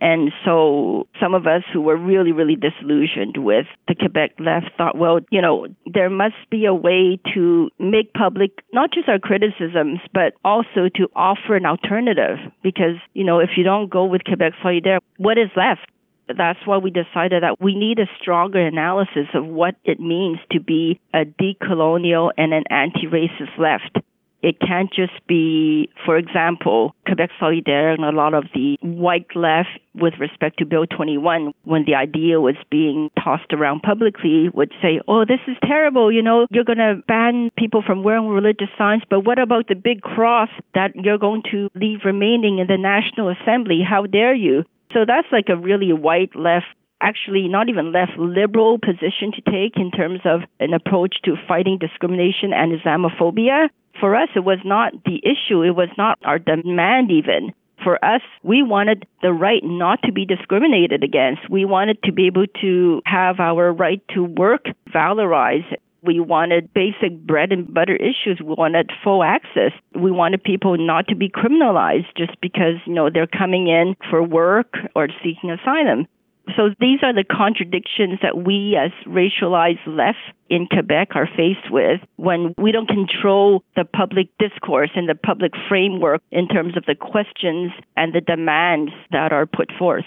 And 0.00 0.30
so 0.44 1.08
some 1.18 1.34
of 1.34 1.46
us 1.46 1.62
who 1.72 1.80
were 1.80 1.96
really, 1.96 2.32
really 2.32 2.56
disillusioned 2.56 3.38
with 3.38 3.66
the 3.88 3.94
Quebec 3.94 4.32
left 4.38 4.66
thought, 4.76 4.96
well, 4.96 5.20
you 5.30 5.40
know, 5.40 5.68
there 5.86 6.10
must 6.10 6.34
be 6.50 6.66
a 6.66 6.74
way 6.74 7.18
to 7.34 7.70
make 7.78 8.12
public 8.12 8.50
not 8.74 8.92
just 8.92 9.08
our 9.08 9.18
criticisms, 9.18 10.00
but 10.12 10.34
also 10.44 10.90
to 10.96 11.08
offer 11.16 11.56
an 11.56 11.64
alternative. 11.64 12.36
Because, 12.62 12.96
you 13.14 13.24
know, 13.24 13.38
if 13.38 13.50
you 13.56 13.64
don't 13.64 13.88
go 13.88 14.04
with 14.04 14.24
Quebec 14.24 14.52
Solidaire, 14.62 14.98
what 15.16 15.38
is 15.38 15.48
left? 15.56 15.90
That's 16.28 16.58
why 16.64 16.78
we 16.78 16.90
decided 16.90 17.42
that 17.42 17.60
we 17.60 17.74
need 17.74 17.98
a 17.98 18.08
stronger 18.20 18.64
analysis 18.64 19.28
of 19.34 19.46
what 19.46 19.76
it 19.84 20.00
means 20.00 20.38
to 20.52 20.60
be 20.60 21.00
a 21.14 21.24
decolonial 21.24 22.30
and 22.36 22.52
an 22.52 22.64
anti-racist 22.70 23.58
left. 23.58 23.98
It 24.42 24.60
can't 24.60 24.92
just 24.92 25.26
be, 25.26 25.88
for 26.04 26.16
example, 26.16 26.94
Quebec 27.06 27.30
Solidaire 27.40 27.92
and 27.94 28.04
a 28.04 28.12
lot 28.12 28.34
of 28.34 28.44
the 28.54 28.76
white 28.80 29.34
left 29.34 29.70
with 29.94 30.14
respect 30.20 30.58
to 30.58 30.66
Bill 30.66 30.86
21, 30.86 31.52
when 31.64 31.84
the 31.84 31.94
idea 31.94 32.40
was 32.40 32.54
being 32.70 33.10
tossed 33.22 33.52
around 33.52 33.82
publicly, 33.82 34.50
would 34.50 34.72
say, 34.82 35.00
oh, 35.08 35.24
this 35.24 35.40
is 35.48 35.56
terrible. 35.64 36.12
You 36.12 36.22
know, 36.22 36.46
you're 36.50 36.64
going 36.64 36.78
to 36.78 37.02
ban 37.08 37.50
people 37.56 37.82
from 37.82 38.04
wearing 38.04 38.28
religious 38.28 38.68
signs, 38.76 39.02
but 39.08 39.20
what 39.20 39.38
about 39.38 39.68
the 39.68 39.74
big 39.74 40.02
cross 40.02 40.50
that 40.74 40.94
you're 40.94 41.18
going 41.18 41.42
to 41.50 41.70
leave 41.74 42.00
remaining 42.04 42.58
in 42.58 42.66
the 42.66 42.78
National 42.78 43.30
Assembly? 43.30 43.80
How 43.82 44.06
dare 44.06 44.34
you? 44.34 44.64
So 44.92 45.04
that's 45.06 45.28
like 45.32 45.48
a 45.48 45.56
really 45.56 45.92
white 45.92 46.34
left 46.34 46.66
actually 47.00 47.48
not 47.48 47.68
even 47.68 47.92
left 47.92 48.12
liberal 48.18 48.78
position 48.78 49.32
to 49.32 49.42
take 49.42 49.76
in 49.76 49.90
terms 49.90 50.20
of 50.24 50.40
an 50.60 50.72
approach 50.72 51.16
to 51.24 51.34
fighting 51.46 51.78
discrimination 51.78 52.52
and 52.52 52.72
Islamophobia. 52.72 53.68
For 54.00 54.14
us, 54.16 54.28
it 54.34 54.44
was 54.44 54.58
not 54.64 54.92
the 55.04 55.20
issue. 55.24 55.62
It 55.62 55.76
was 55.76 55.88
not 55.98 56.18
our 56.24 56.38
demand 56.38 57.10
even. 57.10 57.52
For 57.82 58.02
us, 58.04 58.22
we 58.42 58.62
wanted 58.62 59.06
the 59.22 59.32
right 59.32 59.62
not 59.62 60.00
to 60.04 60.12
be 60.12 60.24
discriminated 60.24 61.04
against. 61.04 61.48
We 61.50 61.64
wanted 61.64 62.02
to 62.04 62.12
be 62.12 62.26
able 62.26 62.46
to 62.62 63.02
have 63.04 63.38
our 63.38 63.72
right 63.72 64.02
to 64.14 64.24
work 64.24 64.66
valorized. 64.92 65.76
We 66.06 66.20
wanted 66.20 66.72
basic 66.72 67.18
bread 67.26 67.52
and 67.52 67.72
butter 67.72 67.96
issues. 67.96 68.40
We 68.40 68.54
wanted 68.54 68.90
full 69.02 69.22
access. 69.22 69.72
We 69.94 70.10
wanted 70.10 70.42
people 70.42 70.76
not 70.78 71.08
to 71.08 71.16
be 71.16 71.28
criminalized 71.28 72.16
just 72.16 72.40
because, 72.40 72.74
you 72.86 72.94
know, 72.94 73.10
they're 73.12 73.26
coming 73.26 73.68
in 73.68 73.96
for 74.10 74.22
work 74.22 74.74
or 74.94 75.08
seeking 75.22 75.50
asylum. 75.50 76.06
So 76.54 76.70
these 76.78 77.00
are 77.02 77.12
the 77.12 77.24
contradictions 77.24 78.20
that 78.22 78.44
we 78.44 78.78
as 78.80 78.92
racialized 79.04 79.84
left 79.86 80.18
in 80.48 80.68
Quebec 80.68 81.08
are 81.16 81.28
faced 81.36 81.72
with 81.72 82.00
when 82.16 82.54
we 82.56 82.70
don't 82.70 82.86
control 82.86 83.64
the 83.74 83.84
public 83.84 84.28
discourse 84.38 84.90
and 84.94 85.08
the 85.08 85.16
public 85.16 85.52
framework 85.68 86.22
in 86.30 86.46
terms 86.46 86.76
of 86.76 86.84
the 86.86 86.94
questions 86.94 87.72
and 87.96 88.14
the 88.14 88.20
demands 88.20 88.92
that 89.10 89.32
are 89.32 89.46
put 89.46 89.72
forth. 89.76 90.04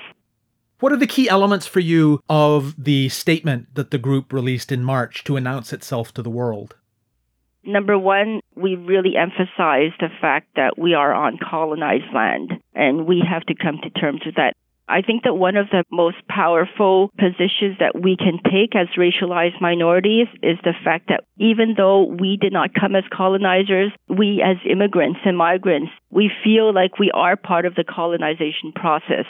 What 0.80 0.94
are 0.94 0.98
the 0.98 1.08
key 1.08 1.28
elements 1.28 1.68
for 1.68 1.82
you 1.82 2.22
of 2.30 2.82
the 2.82 3.10
statement 3.10 3.76
that 3.76 3.92
the 3.92 3.98
group 3.98 4.32
released 4.32 4.72
in 4.72 4.82
March 4.82 5.26
to 5.26 5.36
announce 5.36 5.74
itself 5.74 6.14
to 6.14 6.22
the 6.22 6.30
world? 6.30 6.78
Number 7.66 8.00
one, 8.00 8.40
we 8.56 8.76
really 8.76 9.18
emphasize 9.18 9.92
the 10.00 10.08
fact 10.22 10.48
that 10.56 10.80
we 10.80 10.94
are 10.94 11.14
on 11.14 11.38
colonized 11.38 12.14
land 12.16 12.54
and 12.74 13.06
we 13.06 13.22
have 13.30 13.44
to 13.48 13.56
come 13.62 13.80
to 13.84 13.90
terms 13.90 14.22
with 14.26 14.36
that. 14.36 14.54
I 14.88 15.02
think 15.02 15.24
that 15.24 15.36
one 15.36 15.58
of 15.58 15.68
the 15.70 15.84
most 15.92 16.18
powerful 16.30 17.12
positions 17.20 17.78
that 17.80 18.00
we 18.02 18.16
can 18.16 18.40
take 18.46 18.74
as 18.74 18.88
racialized 18.98 19.62
minorities 19.62 20.28
is 20.42 20.58
the 20.64 20.74
fact 20.84 21.10
that 21.10 21.26
even 21.38 21.76
though 21.76 22.06
we 22.06 22.38
did 22.42 22.54
not 22.54 22.74
come 22.74 22.96
as 22.96 23.04
colonizers, 23.12 23.92
we 24.08 24.42
as 24.42 24.56
immigrants 24.66 25.20
and 25.26 25.38
migrants, 25.38 25.92
we 26.10 26.32
feel 26.44 26.74
like 26.74 26.98
we 26.98 27.12
are 27.14 27.36
part 27.36 27.66
of 27.66 27.76
the 27.76 27.84
colonization 27.84 28.72
process. 28.74 29.26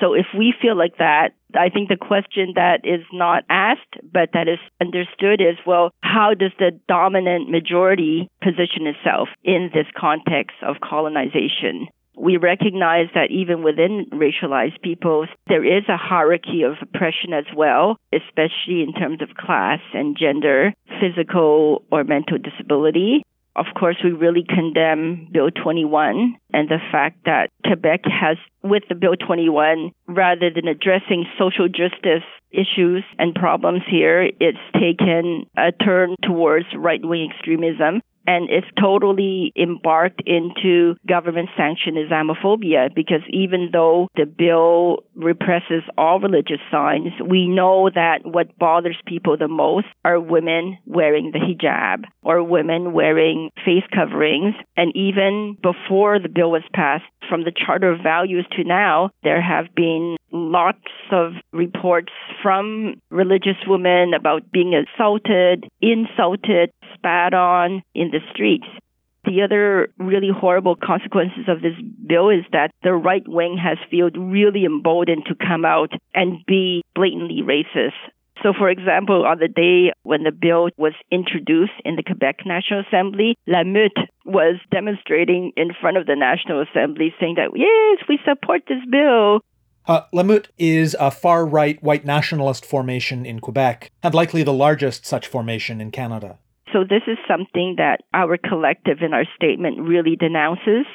So 0.00 0.14
if 0.14 0.26
we 0.36 0.54
feel 0.60 0.76
like 0.76 0.96
that, 0.98 1.34
I 1.54 1.68
think 1.68 1.88
the 1.88 1.96
question 1.96 2.54
that 2.56 2.80
is 2.84 3.04
not 3.12 3.44
asked, 3.50 3.96
but 4.02 4.30
that 4.32 4.48
is 4.48 4.58
understood 4.80 5.40
is, 5.40 5.56
well, 5.66 5.90
how 6.00 6.34
does 6.34 6.52
the 6.58 6.78
dominant 6.88 7.50
majority 7.50 8.28
position 8.42 8.86
itself 8.86 9.28
in 9.44 9.70
this 9.74 9.86
context 9.96 10.56
of 10.62 10.76
colonization? 10.80 11.88
we 12.20 12.36
recognize 12.36 13.06
that 13.14 13.30
even 13.30 13.62
within 13.62 14.06
racialized 14.12 14.80
peoples, 14.82 15.28
there 15.48 15.64
is 15.64 15.84
a 15.88 15.96
hierarchy 15.96 16.62
of 16.62 16.74
oppression 16.82 17.32
as 17.32 17.46
well, 17.56 17.96
especially 18.12 18.82
in 18.82 18.92
terms 18.92 19.22
of 19.22 19.36
class 19.36 19.80
and 19.94 20.18
gender, 20.18 20.74
physical 21.00 21.82
or 21.90 22.04
mental 22.04 22.36
disability. 22.36 23.22
Of 23.56 23.66
course, 23.78 23.96
we 24.02 24.12
really 24.12 24.44
condemn 24.48 25.28
Bill 25.32 25.50
21 25.50 26.36
and 26.52 26.68
the 26.68 26.78
fact 26.92 27.24
that 27.24 27.50
Quebec 27.64 28.02
has, 28.04 28.36
with 28.62 28.84
the 28.88 28.94
Bill 28.94 29.16
21, 29.16 29.90
rather 30.06 30.50
than 30.50 30.68
addressing 30.68 31.26
social 31.38 31.68
justice 31.68 32.24
issues 32.52 33.04
and 33.18 33.34
problems 33.34 33.82
here, 33.88 34.22
it's 34.22 34.58
taken 34.74 35.46
a 35.56 35.72
turn 35.72 36.14
towards 36.22 36.66
right 36.76 37.00
wing 37.02 37.30
extremism 37.30 38.02
and 38.26 38.48
it's 38.50 38.66
totally 38.80 39.52
embarked 39.56 40.22
into 40.26 40.94
government 41.06 41.48
sanctioned 41.56 41.96
Islamophobia 41.96 42.94
because 42.94 43.22
even 43.30 43.70
though 43.72 44.08
the 44.16 44.26
bill 44.26 45.04
represses 45.14 45.82
all 45.96 46.20
religious 46.20 46.60
signs, 46.70 47.08
we 47.24 47.48
know 47.48 47.90
that 47.94 48.20
what 48.24 48.56
bothers 48.58 48.96
people 49.06 49.36
the 49.36 49.48
most 49.48 49.86
are 50.04 50.20
women 50.20 50.78
wearing 50.86 51.32
the 51.32 51.38
hijab 51.38 52.04
or 52.22 52.42
women 52.42 52.92
wearing 52.92 53.50
face 53.64 53.84
coverings. 53.94 54.54
And 54.76 54.94
even 54.94 55.56
before 55.62 56.18
the 56.18 56.28
bill 56.28 56.50
was 56.50 56.62
passed, 56.74 57.04
from 57.28 57.44
the 57.44 57.52
Charter 57.52 57.92
of 57.92 58.00
Values 58.02 58.46
to 58.56 58.64
now, 58.64 59.10
there 59.22 59.40
have 59.40 59.66
been 59.74 60.16
lots 60.32 60.78
of 61.12 61.32
reports 61.52 62.12
from 62.42 63.00
religious 63.10 63.56
women 63.66 64.12
about 64.14 64.50
being 64.52 64.74
assaulted, 64.74 65.68
insulted, 65.80 66.70
spat 67.00 67.34
on 67.34 67.82
in 67.94 68.10
the 68.10 68.20
streets. 68.32 68.66
The 69.24 69.42
other 69.42 69.92
really 69.98 70.30
horrible 70.34 70.76
consequences 70.76 71.44
of 71.48 71.60
this 71.60 71.74
bill 72.06 72.30
is 72.30 72.44
that 72.52 72.70
the 72.82 72.94
right 72.94 73.26
wing 73.26 73.58
has 73.58 73.76
felt 73.90 74.14
really 74.16 74.64
emboldened 74.64 75.24
to 75.26 75.34
come 75.34 75.64
out 75.64 75.92
and 76.14 76.38
be 76.46 76.82
blatantly 76.94 77.42
racist. 77.42 78.00
So, 78.42 78.54
for 78.56 78.70
example, 78.70 79.26
on 79.26 79.38
the 79.38 79.48
day 79.48 79.92
when 80.02 80.22
the 80.22 80.32
bill 80.32 80.70
was 80.78 80.94
introduced 81.12 81.76
in 81.84 81.96
the 81.96 82.02
Quebec 82.02 82.46
National 82.46 82.80
Assembly, 82.88 83.36
La 83.46 83.64
Meute 83.64 84.08
was 84.24 84.56
demonstrating 84.70 85.52
in 85.56 85.72
front 85.78 85.98
of 85.98 86.06
the 86.06 86.16
National 86.16 86.62
Assembly 86.62 87.12
saying 87.20 87.34
that, 87.36 87.50
yes, 87.54 88.08
we 88.08 88.18
support 88.26 88.62
this 88.66 88.82
bill. 88.90 89.40
Uh, 89.86 90.02
La 90.12 90.22
Meute 90.22 90.48
is 90.56 90.96
a 90.98 91.10
far 91.10 91.44
right 91.44 91.82
white 91.82 92.04
nationalist 92.04 92.64
formation 92.64 93.26
in 93.26 93.40
Quebec, 93.40 93.90
and 94.02 94.14
likely 94.14 94.42
the 94.42 94.52
largest 94.52 95.04
such 95.04 95.26
formation 95.26 95.80
in 95.80 95.90
Canada. 95.90 96.38
So, 96.72 96.84
this 96.84 97.02
is 97.06 97.18
something 97.26 97.76
that 97.78 98.02
our 98.14 98.36
collective 98.36 98.98
in 99.02 99.12
our 99.12 99.24
statement 99.34 99.80
really 99.80 100.16
denounces. 100.16 100.86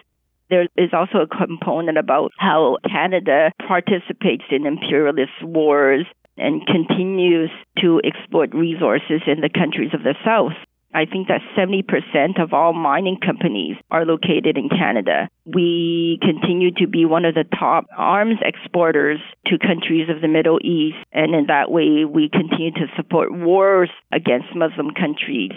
There 0.50 0.68
is 0.78 0.92
also 0.94 1.20
a 1.20 1.28
component 1.28 1.98
about 1.98 2.32
how 2.38 2.78
Canada 2.88 3.52
participates 3.68 4.44
in 4.52 4.66
imperialist 4.66 5.42
wars 5.42 6.06
and 6.38 6.66
continues 6.68 7.50
to 7.80 8.00
exploit 8.04 8.54
resources 8.54 9.22
in 9.26 9.42
the 9.42 9.50
countries 9.50 9.92
of 9.94 10.04
the 10.04 10.16
South. 10.24 10.54
I 10.96 11.04
think 11.04 11.28
that 11.28 11.42
70% 11.58 12.42
of 12.42 12.54
all 12.54 12.72
mining 12.72 13.18
companies 13.20 13.76
are 13.92 14.06
located 14.06 14.58
in 14.58 14.70
Canada. 14.70 15.28
We 15.46 16.18
continue 16.22 16.72
to 16.78 16.88
be 16.88 17.04
one 17.04 17.26
of 17.26 17.36
the 17.36 17.44
top 17.44 17.88
arms 17.98 18.40
exporters 18.42 19.20
to 19.48 19.60
countries 19.60 20.10
of 20.10 20.22
the 20.22 20.30
Middle 20.30 20.58
East, 20.64 20.96
and 21.12 21.36
in 21.36 21.48
that 21.48 21.70
way, 21.70 22.06
we 22.06 22.30
continue 22.30 22.72
to 22.72 22.88
support 22.96 23.34
wars 23.34 23.90
against 24.14 24.56
Muslim 24.56 24.92
countries. 24.92 25.52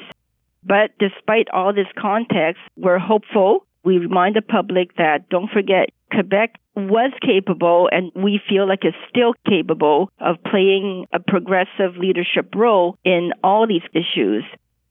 But 0.65 0.91
despite 0.99 1.49
all 1.51 1.73
this 1.73 1.87
context, 1.97 2.61
we're 2.77 2.99
hopeful. 2.99 3.65
We 3.85 3.99
remind 3.99 4.35
the 4.35 4.43
public 4.43 4.97
that 4.97 5.29
don't 5.29 5.51
forget 5.53 5.91
Quebec 6.11 6.59
was 6.75 7.13
capable 7.23 7.89
and 7.93 8.11
we 8.15 8.41
feel 8.49 8.67
like 8.67 8.85
is 8.85 8.95
still 9.09 9.35
capable 9.49 10.11
of 10.19 10.37
playing 10.43 11.07
a 11.13 11.21
progressive 11.21 11.97
leadership 11.97 12.55
role 12.57 12.99
in 13.05 13.31
all 13.45 13.69
these 13.69 13.83
issues 13.95 14.45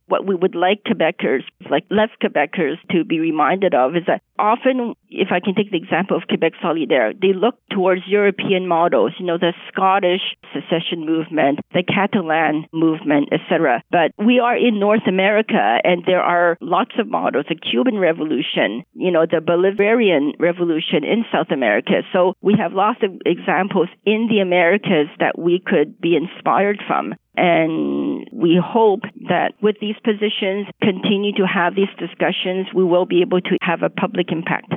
what 0.08 0.26
we 0.26 0.36
would 0.36 0.56
like 0.56 0.84
Quebecers, 0.84 1.43
like 1.69 1.86
left 1.89 2.21
Quebecers, 2.21 2.77
to 2.91 3.03
be 3.03 3.19
reminded 3.19 3.73
of 3.73 3.95
is 3.95 4.03
that 4.08 4.21
often, 4.39 4.93
if 5.10 5.30
I 5.32 5.39
can 5.39 5.56
take 5.56 5.71
the 5.71 5.77
example 5.77 6.17
of 6.17 6.27
Quebec 6.27 6.53
Solidaire, 6.63 7.19
they 7.19 7.34
look 7.34 7.56
towards 7.71 8.01
European 8.08 8.67
models, 8.67 9.13
you 9.19 9.25
know, 9.25 9.38
the 9.38 9.53
Scottish 9.71 10.21
secession 10.53 11.06
movement, 11.06 11.60
the 11.73 11.84
Catalan 11.84 12.65
movement, 12.71 13.30
etc. 13.32 13.84
But 13.91 14.12
we 14.17 14.39
are 14.39 14.56
in 14.56 14.80
North 14.80 15.08
America 15.08 15.80
and 15.84 16.03
there 16.06 16.21
are 16.21 16.58
lots 16.62 16.91
of 16.99 17.08
models, 17.08 17.45
the 17.49 17.56
Cuban 17.56 17.97
Revolution, 17.97 18.84
you 18.93 19.12
know, 19.12 19.25
the 19.25 19.38
Bolivarian 19.38 20.34
Revolution 20.39 21.03
in 21.03 21.25
South 21.32 21.51
America. 21.51 22.03
So 22.13 22.34
we 22.41 22.56
have 22.58 22.73
lots 22.73 22.99
of 23.03 23.12
examples 23.25 23.89
in 24.06 24.27
the 24.30 24.39
Americas 24.39 25.08
that 25.19 25.38
we 25.38 25.62
could 25.65 25.99
be 25.99 26.15
inspired 26.15 26.82
from. 26.88 27.15
And 27.38 28.27
we 28.34 28.60
hope 28.62 29.01
that 29.30 29.53
with 29.62 29.75
these 29.80 29.95
positions, 30.03 30.65
continue 30.82 31.34
to 31.34 31.45
have 31.58 31.76
these 31.76 31.93
discussions, 31.98 32.67
we 32.74 32.84
will 32.84 33.06
be 33.06 33.22
able 33.22 33.41
to 33.41 33.58
have 33.62 33.82
a 33.82 33.89
public 33.89 34.32
impact. 34.32 34.74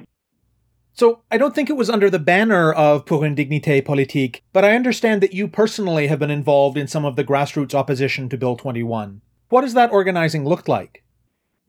So 0.92 1.20
I 1.30 1.38
don't 1.38 1.54
think 1.54 1.70
it 1.70 1.76
was 1.76 1.90
under 1.90 2.10
the 2.10 2.18
banner 2.18 2.72
of 2.72 3.06
Pour 3.06 3.24
une 3.24 3.36
dignité 3.36 3.84
politique, 3.84 4.42
but 4.52 4.64
I 4.64 4.74
understand 4.74 5.22
that 5.22 5.34
you 5.34 5.46
personally 5.46 6.08
have 6.08 6.18
been 6.18 6.30
involved 6.30 6.76
in 6.76 6.88
some 6.88 7.04
of 7.04 7.16
the 7.16 7.24
grassroots 7.24 7.74
opposition 7.74 8.28
to 8.28 8.36
Bill 8.36 8.56
21. 8.56 9.20
What 9.50 9.62
does 9.62 9.74
that 9.74 9.92
organizing 9.92 10.44
look 10.44 10.66
like? 10.68 11.04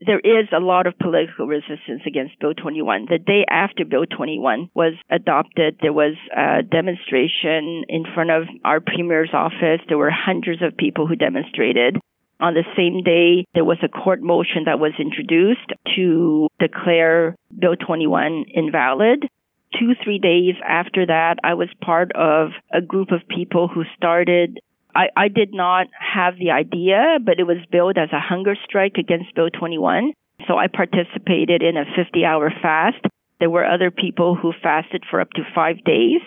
there 0.06 0.18
is 0.18 0.48
a 0.52 0.60
lot 0.60 0.86
of 0.86 0.98
political 0.98 1.46
resistance 1.46 2.02
against 2.06 2.38
Bill 2.40 2.54
21. 2.54 3.06
The 3.08 3.18
day 3.18 3.44
after 3.48 3.84
Bill 3.84 4.04
21 4.06 4.70
was 4.74 4.94
adopted, 5.10 5.78
there 5.80 5.92
was 5.92 6.14
a 6.36 6.62
demonstration 6.62 7.84
in 7.88 8.04
front 8.14 8.30
of 8.30 8.44
our 8.64 8.80
premier's 8.80 9.30
office. 9.32 9.80
There 9.88 9.98
were 9.98 10.10
hundreds 10.10 10.62
of 10.62 10.76
people 10.76 11.06
who 11.06 11.14
demonstrated. 11.14 11.98
On 12.42 12.54
the 12.54 12.64
same 12.76 13.04
day, 13.04 13.46
there 13.54 13.64
was 13.64 13.78
a 13.84 13.88
court 13.88 14.20
motion 14.20 14.64
that 14.66 14.80
was 14.80 14.90
introduced 14.98 15.70
to 15.94 16.48
declare 16.58 17.36
Bill 17.56 17.76
21 17.76 18.46
invalid. 18.52 19.28
Two, 19.78 19.94
three 20.02 20.18
days 20.18 20.56
after 20.66 21.06
that, 21.06 21.36
I 21.44 21.54
was 21.54 21.68
part 21.80 22.10
of 22.16 22.50
a 22.72 22.80
group 22.80 23.12
of 23.12 23.28
people 23.28 23.68
who 23.68 23.84
started 23.96 24.58
I, 24.94 25.08
I 25.16 25.28
did 25.28 25.54
not 25.54 25.86
have 25.98 26.34
the 26.36 26.50
idea, 26.50 27.16
but 27.24 27.40
it 27.40 27.44
was 27.44 27.56
billed 27.70 27.96
as 27.96 28.10
a 28.12 28.20
hunger 28.20 28.54
strike 28.62 28.96
against 28.98 29.34
Bill 29.34 29.48
21. 29.48 30.12
So 30.46 30.58
I 30.58 30.66
participated 30.66 31.62
in 31.62 31.78
a 31.78 31.86
50 31.96 32.26
hour 32.26 32.52
fast. 32.60 33.02
There 33.40 33.48
were 33.48 33.64
other 33.64 33.90
people 33.90 34.34
who 34.34 34.52
fasted 34.62 35.04
for 35.08 35.20
up 35.22 35.30
to 35.30 35.44
five 35.54 35.82
days. 35.84 36.20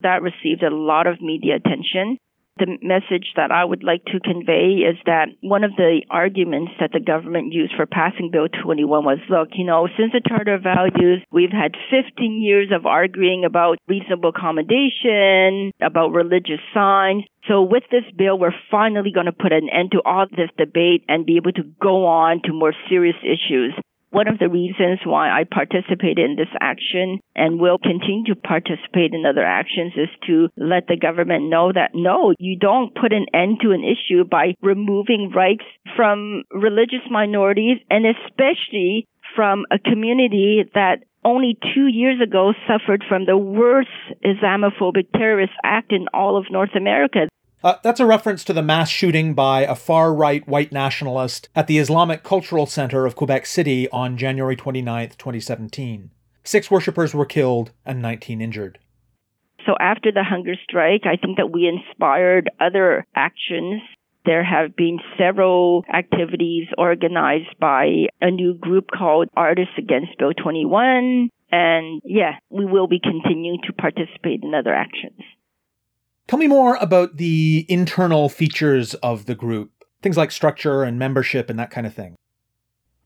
That 0.00 0.22
received 0.22 0.62
a 0.62 0.74
lot 0.74 1.06
of 1.06 1.20
media 1.20 1.56
attention 1.56 2.16
the 2.58 2.78
message 2.82 3.32
that 3.36 3.50
I 3.50 3.64
would 3.64 3.82
like 3.82 4.04
to 4.06 4.20
convey 4.20 4.84
is 4.88 4.96
that 5.04 5.28
one 5.40 5.64
of 5.64 5.76
the 5.76 6.02
arguments 6.10 6.72
that 6.80 6.90
the 6.92 7.00
government 7.00 7.52
used 7.52 7.74
for 7.76 7.86
passing 7.86 8.30
Bill 8.30 8.48
21 8.48 9.04
was, 9.04 9.18
look, 9.28 9.50
you 9.54 9.64
know, 9.64 9.88
since 9.96 10.12
the 10.12 10.22
Charter 10.26 10.54
of 10.54 10.62
Values, 10.62 11.22
we've 11.30 11.52
had 11.52 11.76
15 11.90 12.42
years 12.42 12.68
of 12.74 12.86
arguing 12.86 13.44
about 13.44 13.78
reasonable 13.88 14.30
accommodation, 14.30 15.72
about 15.80 16.12
religious 16.12 16.60
signs. 16.72 17.24
So 17.48 17.62
with 17.62 17.84
this 17.90 18.04
bill, 18.16 18.38
we're 18.38 18.56
finally 18.70 19.12
going 19.12 19.26
to 19.26 19.32
put 19.32 19.52
an 19.52 19.68
end 19.68 19.92
to 19.92 20.02
all 20.04 20.26
this 20.30 20.50
debate 20.58 21.04
and 21.08 21.26
be 21.26 21.36
able 21.36 21.52
to 21.52 21.62
go 21.80 22.06
on 22.06 22.42
to 22.44 22.52
more 22.52 22.74
serious 22.88 23.16
issues. 23.22 23.74
One 24.16 24.28
of 24.28 24.38
the 24.38 24.48
reasons 24.48 25.00
why 25.04 25.28
I 25.28 25.44
participated 25.44 26.18
in 26.18 26.36
this 26.36 26.48
action 26.58 27.20
and 27.34 27.60
will 27.60 27.76
continue 27.76 28.24
to 28.32 28.34
participate 28.34 29.12
in 29.12 29.26
other 29.26 29.44
actions 29.44 29.92
is 29.94 30.08
to 30.26 30.48
let 30.56 30.86
the 30.86 30.96
government 30.96 31.50
know 31.50 31.70
that 31.70 31.90
no, 31.92 32.32
you 32.38 32.56
don't 32.56 32.94
put 32.94 33.12
an 33.12 33.26
end 33.34 33.58
to 33.60 33.72
an 33.72 33.84
issue 33.84 34.24
by 34.24 34.54
removing 34.62 35.32
rights 35.36 35.66
from 35.94 36.44
religious 36.50 37.04
minorities 37.10 37.76
and 37.90 38.06
especially 38.06 39.06
from 39.34 39.66
a 39.70 39.78
community 39.78 40.64
that 40.72 41.04
only 41.22 41.58
two 41.74 41.86
years 41.86 42.18
ago 42.18 42.54
suffered 42.66 43.04
from 43.06 43.26
the 43.26 43.36
worst 43.36 43.90
Islamophobic 44.24 45.12
terrorist 45.12 45.52
act 45.62 45.92
in 45.92 46.06
all 46.14 46.38
of 46.38 46.46
North 46.50 46.74
America. 46.74 47.28
Uh, 47.66 47.74
that's 47.82 47.98
a 47.98 48.06
reference 48.06 48.44
to 48.44 48.52
the 48.52 48.62
mass 48.62 48.88
shooting 48.88 49.34
by 49.34 49.62
a 49.62 49.74
far 49.74 50.14
right 50.14 50.46
white 50.46 50.70
nationalist 50.70 51.48
at 51.56 51.66
the 51.66 51.78
Islamic 51.78 52.22
Cultural 52.22 52.64
Center 52.64 53.06
of 53.06 53.16
Quebec 53.16 53.44
City 53.44 53.88
on 53.90 54.16
January 54.16 54.54
29, 54.54 55.08
2017. 55.18 56.12
Six 56.44 56.70
worshippers 56.70 57.12
were 57.12 57.26
killed 57.26 57.72
and 57.84 58.00
19 58.00 58.40
injured. 58.40 58.78
So 59.66 59.74
after 59.80 60.12
the 60.12 60.22
hunger 60.22 60.54
strike, 60.62 61.06
I 61.06 61.16
think 61.16 61.38
that 61.38 61.50
we 61.50 61.66
inspired 61.66 62.48
other 62.60 63.04
actions. 63.16 63.82
There 64.24 64.44
have 64.44 64.76
been 64.76 65.00
several 65.18 65.84
activities 65.92 66.68
organized 66.78 67.58
by 67.58 68.06
a 68.20 68.30
new 68.30 68.54
group 68.54 68.92
called 68.96 69.28
Artists 69.36 69.74
Against 69.76 70.16
Bill 70.20 70.34
21. 70.34 71.30
And 71.50 72.00
yeah, 72.04 72.36
we 72.48 72.64
will 72.64 72.86
be 72.86 73.00
continuing 73.00 73.58
to 73.66 73.72
participate 73.72 74.44
in 74.44 74.54
other 74.54 74.72
actions. 74.72 75.18
Tell 76.28 76.38
me 76.40 76.48
more 76.48 76.76
about 76.80 77.18
the 77.18 77.64
internal 77.68 78.28
features 78.28 78.94
of 78.94 79.26
the 79.26 79.36
group, 79.36 79.84
things 80.02 80.16
like 80.16 80.32
structure 80.32 80.82
and 80.82 80.98
membership 80.98 81.48
and 81.48 81.58
that 81.58 81.70
kind 81.70 81.86
of 81.86 81.94
thing. 81.94 82.16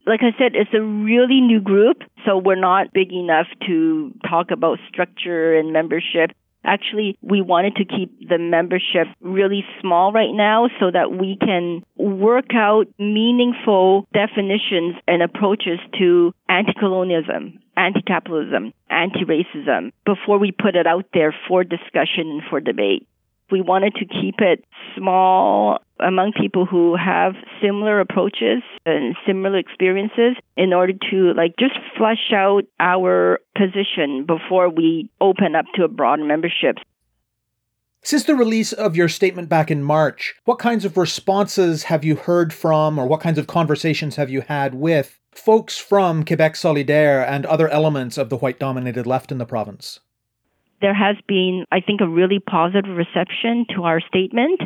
Like 0.07 0.21
I 0.23 0.37
said, 0.39 0.53
it's 0.55 0.73
a 0.73 0.81
really 0.81 1.43
new 1.43 1.61
group, 1.61 1.99
so 2.25 2.39
we're 2.39 2.59
not 2.59 2.95
big 2.95 3.13
enough 3.13 3.47
to 3.67 4.13
talk 4.29 4.51
about 4.51 4.79
structure 4.89 5.55
and 5.55 5.73
membership. 5.73 6.31
Actually, 6.65 7.19
we 7.21 7.43
wanted 7.43 7.77
to 7.77 7.85
keep 7.85 8.11
the 8.27 8.39
membership 8.39 9.07
really 9.21 9.65
small 9.81 10.13
right 10.13 10.33
now 10.33 10.69
so 10.79 10.91
that 10.91 11.13
we 11.13 11.37
can 11.41 11.83
work 11.97 12.55
out 12.55 12.87
meaningful 12.99 14.07
definitions 14.15 14.97
and 15.07 15.23
approaches 15.23 15.79
to 15.99 16.33
anti-colonialism, 17.81 18.73
anti-capitalism, 18.73 18.73
anti-racism 18.91 19.93
before 20.05 20.39
we 20.39 20.53
put 20.53 20.77
it 20.77 20.87
out 20.87 21.07
there 21.15 21.35
for 21.49 21.65
discussion 21.65 22.31
and 22.31 22.43
for 22.49 22.61
debate. 22.61 23.07
We 23.51 23.61
wanted 23.61 23.95
to 23.97 24.05
keep 24.05 24.37
it 24.39 24.65
small 24.97 25.81
among 25.99 26.33
people 26.41 26.67
who 26.67 26.97
have 26.97 27.35
similar 27.61 28.01
approaches 28.01 28.63
and 28.87 29.17
similar 29.27 29.59
experiences 29.59 30.37
in 30.57 30.73
order 30.73 30.93
to 31.11 31.35
like 31.35 31.57
just 31.59 31.75
flesh 31.97 32.33
out 32.33 32.63
our 32.79 33.41
position 33.57 34.25
before 34.25 34.69
we 34.69 35.11
open 35.21 35.57
up 35.57 35.67
to 35.75 35.85
a 35.85 35.89
broad 35.89 36.21
membership. 36.21 36.77
Since 38.03 38.25
the 38.25 38.35
release 38.35 38.73
of 38.73 38.97
your 38.97 39.09
statement 39.09 39.49
back 39.49 39.71
in 39.71 39.83
March, 39.83 40.35
what 40.45 40.59
kinds 40.59 40.85
of 40.85 40.97
responses 40.97 41.85
have 41.85 42.05
you 42.05 42.17
heard 42.17 42.53
from, 42.53 42.99
or 42.99 43.07
what 43.07 43.21
kinds 43.21 43.39
of 43.39 43.47
conversations 43.47 44.17
have 44.17 44.31
you 44.31 44.41
had 44.41 44.75
with 44.75 45.19
folks 45.33 45.77
from 45.77 46.25
Quebec 46.25 46.55
Solidaire 46.55 47.27
and 47.27 47.45
other 47.47 47.69
elements 47.69 48.17
of 48.19 48.31
the 48.31 48.39
white 48.39 48.59
dominated 48.59 49.07
left 49.07 49.31
in 49.31 49.39
the 49.39 49.47
province? 49.47 50.01
there 50.81 50.95
has 50.95 51.17
been, 51.27 51.65
I 51.71 51.81
think, 51.81 52.01
a 52.01 52.09
really 52.09 52.39
positive 52.39 52.97
reception 52.97 53.67
to 53.75 53.85
our 53.85 54.01
statement. 54.01 54.63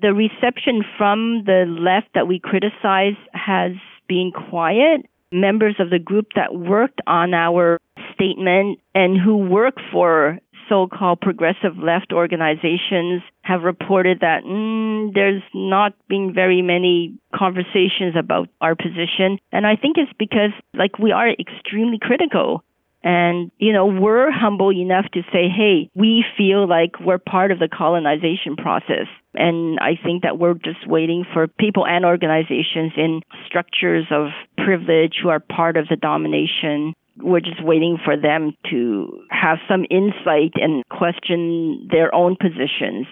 The 0.00 0.12
reception 0.12 0.84
from 0.96 1.44
the 1.44 1.64
left 1.66 2.08
that 2.14 2.28
we 2.28 2.38
criticize 2.38 3.16
has 3.32 3.72
been 4.08 4.32
quiet. 4.50 5.06
Members 5.32 5.76
of 5.78 5.90
the 5.90 5.98
group 5.98 6.28
that 6.36 6.54
worked 6.54 7.00
on 7.06 7.34
our 7.34 7.80
statement 8.14 8.78
and 8.94 9.18
who 9.20 9.36
work 9.36 9.76
for 9.90 10.38
so-called 10.68 11.20
progressive 11.20 11.76
left 11.78 12.12
organizations 12.12 13.22
have 13.42 13.62
reported 13.62 14.20
that 14.20 14.44
mm, 14.44 15.12
there's 15.14 15.42
not 15.54 15.92
been 16.08 16.32
very 16.34 16.62
many 16.62 17.18
conversations 17.34 18.14
about 18.18 18.48
our 18.60 18.74
position. 18.74 19.38
And 19.52 19.66
I 19.66 19.76
think 19.76 19.96
it's 19.98 20.12
because, 20.18 20.50
like, 20.74 20.98
we 20.98 21.12
are 21.12 21.28
extremely 21.28 21.98
critical. 22.00 22.62
And, 23.02 23.52
you 23.58 23.72
know, 23.72 23.86
we're 23.86 24.32
humble 24.32 24.72
enough 24.72 25.04
to 25.12 25.22
say, 25.32 25.48
hey, 25.48 25.90
we 25.94 26.24
feel 26.36 26.66
like 26.68 26.98
we're 26.98 27.18
part 27.18 27.52
of 27.52 27.60
the 27.60 27.68
colonization 27.68 28.56
process. 28.56 29.06
And 29.32 29.78
I 29.78 29.92
think 30.02 30.24
that 30.24 30.38
we're 30.38 30.54
just 30.54 30.88
waiting 30.88 31.24
for 31.32 31.46
people 31.46 31.86
and 31.86 32.04
organizations 32.04 32.92
in 32.96 33.20
structures 33.46 34.06
of 34.10 34.30
privilege 34.56 35.14
who 35.22 35.28
are 35.28 35.38
part 35.38 35.76
of 35.76 35.86
the 35.88 35.94
domination. 35.94 36.94
We're 37.18 37.40
just 37.40 37.62
waiting 37.62 37.98
for 38.04 38.16
them 38.16 38.52
to 38.70 39.20
have 39.30 39.58
some 39.68 39.84
insight 39.90 40.52
and 40.54 40.86
question 40.88 41.88
their 41.90 42.14
own 42.14 42.36
positions. 42.36 43.06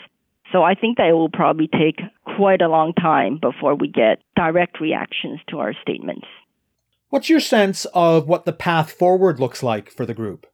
So 0.53 0.63
I 0.63 0.75
think 0.75 0.99
that 0.99 1.09
it 1.09 1.15
will 1.15 1.31
probably 1.31 1.69
take 1.69 2.01
quite 2.37 2.63
a 2.63 2.69
long 2.69 2.93
time 2.93 3.39
before 3.41 3.75
we 3.75 3.89
get 3.89 4.21
direct 4.37 4.81
reactions 4.81 5.41
to 5.49 5.59
our 5.59 5.73
statements. 5.83 6.27
What's 7.09 7.29
your 7.29 7.41
sense 7.41 7.87
of 7.95 8.29
what 8.29 8.45
the 8.45 8.53
path 8.53 8.93
forward 8.93 9.41
looks 9.41 9.63
like 9.63 9.91
for 9.91 10.05
the 10.05 10.15
group? 10.15 10.47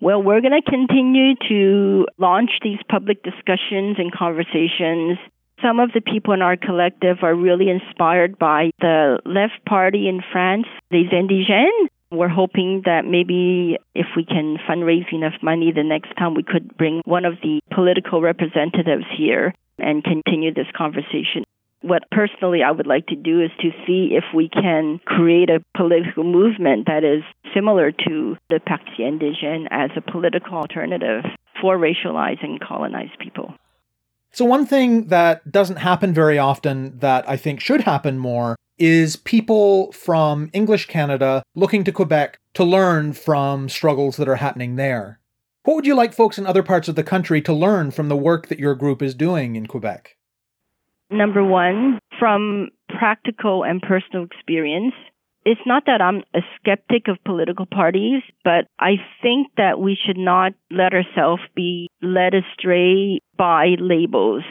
Well, 0.00 0.22
we're 0.22 0.40
going 0.40 0.60
to 0.62 0.70
continue 0.70 1.34
to 1.48 2.06
launch 2.18 2.50
these 2.62 2.78
public 2.88 3.22
discussions 3.22 3.96
and 3.98 4.10
conversations. 4.12 5.18
Some 5.62 5.78
of 5.78 5.92
the 5.92 6.00
people 6.00 6.32
in 6.32 6.40
our 6.40 6.56
collective 6.56 7.18
are 7.22 7.34
really 7.34 7.68
inspired 7.68 8.38
by 8.38 8.70
the 8.80 9.20
left 9.26 9.64
party 9.66 10.08
in 10.08 10.22
France, 10.32 10.66
Les 10.90 11.04
Indigènes. 11.12 11.88
We're 12.10 12.28
hoping 12.28 12.82
that 12.86 13.04
maybe 13.04 13.78
if 13.94 14.06
we 14.16 14.24
can 14.24 14.56
fundraise 14.68 15.12
enough 15.12 15.34
money 15.42 15.72
the 15.72 15.84
next 15.84 16.12
time 16.16 16.34
we 16.34 16.42
could 16.42 16.76
bring 16.76 17.02
one 17.04 17.24
of 17.24 17.34
the 17.42 17.60
political 17.72 18.20
representatives 18.20 19.04
here 19.16 19.54
and 19.78 20.02
continue 20.02 20.52
this 20.52 20.66
conversation. 20.76 21.44
What 21.82 22.02
personally 22.10 22.62
I 22.62 22.72
would 22.72 22.86
like 22.86 23.06
to 23.06 23.16
do 23.16 23.40
is 23.40 23.50
to 23.60 23.70
see 23.86 24.10
if 24.12 24.24
we 24.34 24.48
can 24.48 25.00
create 25.06 25.48
a 25.48 25.64
political 25.76 26.24
movement 26.24 26.86
that 26.86 27.04
is 27.04 27.22
similar 27.54 27.90
to 27.90 28.36
the 28.50 28.60
Parti 28.60 29.00
Indigène 29.00 29.66
as 29.70 29.90
a 29.96 30.02
political 30.02 30.58
alternative 30.58 31.24
for 31.60 31.78
racialized 31.78 32.42
and 32.42 32.60
colonized 32.60 33.18
people. 33.18 33.54
So, 34.32 34.44
one 34.44 34.66
thing 34.66 35.06
that 35.06 35.50
doesn't 35.50 35.76
happen 35.76 36.12
very 36.12 36.38
often 36.38 36.98
that 36.98 37.28
I 37.28 37.36
think 37.36 37.60
should 37.60 37.80
happen 37.80 38.18
more 38.18 38.56
is 38.80 39.14
people 39.14 39.92
from 39.92 40.50
English 40.52 40.86
Canada 40.86 41.42
looking 41.54 41.84
to 41.84 41.92
Quebec 41.92 42.38
to 42.54 42.64
learn 42.64 43.12
from 43.12 43.68
struggles 43.68 44.16
that 44.16 44.28
are 44.28 44.36
happening 44.36 44.74
there. 44.74 45.20
What 45.64 45.74
would 45.74 45.86
you 45.86 45.94
like 45.94 46.14
folks 46.14 46.38
in 46.38 46.46
other 46.46 46.62
parts 46.62 46.88
of 46.88 46.94
the 46.94 47.04
country 47.04 47.42
to 47.42 47.52
learn 47.52 47.90
from 47.90 48.08
the 48.08 48.16
work 48.16 48.48
that 48.48 48.58
your 48.58 48.74
group 48.74 49.02
is 49.02 49.14
doing 49.14 49.54
in 49.54 49.66
Quebec? 49.66 50.16
Number 51.10 51.44
one, 51.44 51.98
from 52.18 52.70
practical 52.88 53.62
and 53.64 53.82
personal 53.82 54.24
experience, 54.24 54.94
it's 55.44 55.60
not 55.66 55.84
that 55.86 56.00
I'm 56.00 56.22
a 56.34 56.40
skeptic 56.56 57.08
of 57.08 57.22
political 57.24 57.66
parties, 57.66 58.22
but 58.44 58.66
I 58.78 58.96
think 59.22 59.48
that 59.56 59.80
we 59.80 59.96
should 60.06 60.18
not 60.18 60.52
let 60.70 60.92
ourselves 60.92 61.42
be 61.54 61.88
led 62.02 62.34
astray 62.34 63.20
by 63.36 63.76
labels. 63.78 64.44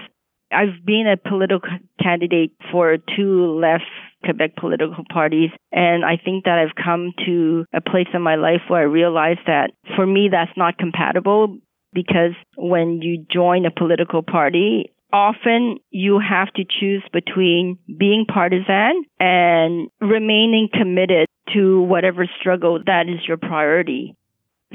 I've 0.52 0.86
been 0.86 1.06
a 1.08 1.18
political 1.18 1.70
candidate 2.02 2.52
for 2.72 2.98
two 3.16 3.60
left 3.60 3.84
Quebec 4.24 4.56
political 4.58 5.04
parties, 5.12 5.52
and 5.72 6.04
I 6.04 6.18
think 6.18 6.46
that 6.46 6.60
I've 6.60 6.76
come 6.84 7.12
to 7.26 7.66
a 7.74 7.82
place 7.82 8.08
in 8.14 8.22
my 8.22 8.36
life 8.36 8.62
where 8.68 8.82
I 8.82 8.84
realize 8.84 9.38
that 9.48 9.72
for 9.96 10.06
me 10.06 10.30
that's 10.32 10.56
not 10.58 10.78
compatible 10.78 11.58
because 11.94 12.34
when 12.58 13.02
you 13.02 13.26
join 13.32 13.66
a 13.66 13.72
political 13.72 14.22
party, 14.22 14.92
often 15.12 15.78
you 15.90 16.20
have 16.20 16.52
to 16.54 16.64
choose 16.64 17.04
between 17.12 17.78
being 17.98 18.26
partisan 18.32 19.04
and 19.20 19.90
remaining 20.02 20.70
committed 20.72 21.28
to 21.54 21.82
whatever 21.82 22.28
struggle 22.40 22.80
that 22.86 23.08
is 23.08 23.28
your 23.28 23.38
priority. 23.38 24.16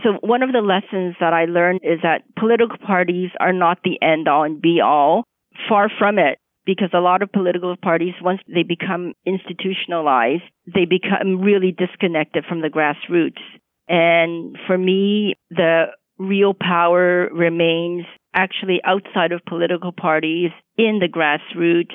So 0.03 0.15
one 0.21 0.43
of 0.43 0.53
the 0.53 0.61
lessons 0.61 1.15
that 1.21 1.33
I 1.33 1.45
learned 1.45 1.81
is 1.85 2.01
that 2.03 2.23
political 2.37 2.77
parties 2.79 3.31
are 3.39 3.53
not 3.53 3.79
the 3.85 3.99
end 4.03 4.27
all 4.27 4.43
and 4.43 4.61
be 4.61 4.81
all. 4.81 5.25
Far 5.69 5.89
from 5.99 6.19
it, 6.19 6.39
because 6.67 6.91
a 6.93 7.01
lot 7.01 7.23
of 7.23 7.33
political 7.33 7.77
parties, 7.77 8.15
once 8.23 8.41
they 8.53 8.63
become 8.63 9.13
institutionalized, 9.27 10.43
they 10.67 10.85
become 10.85 11.41
really 11.41 11.73
disconnected 11.73 12.45
from 12.49 12.61
the 12.61 12.69
grassroots. 12.69 13.43
And 13.89 14.57
for 14.67 14.79
me, 14.79 15.35
the 15.51 15.87
real 16.19 16.55
power 16.55 17.29
remains 17.33 18.05
actually 18.33 18.81
outside 18.85 19.33
of 19.33 19.45
political 19.47 19.93
parties 19.93 20.51
in 20.77 21.01
the 21.01 21.09
grassroots 21.09 21.95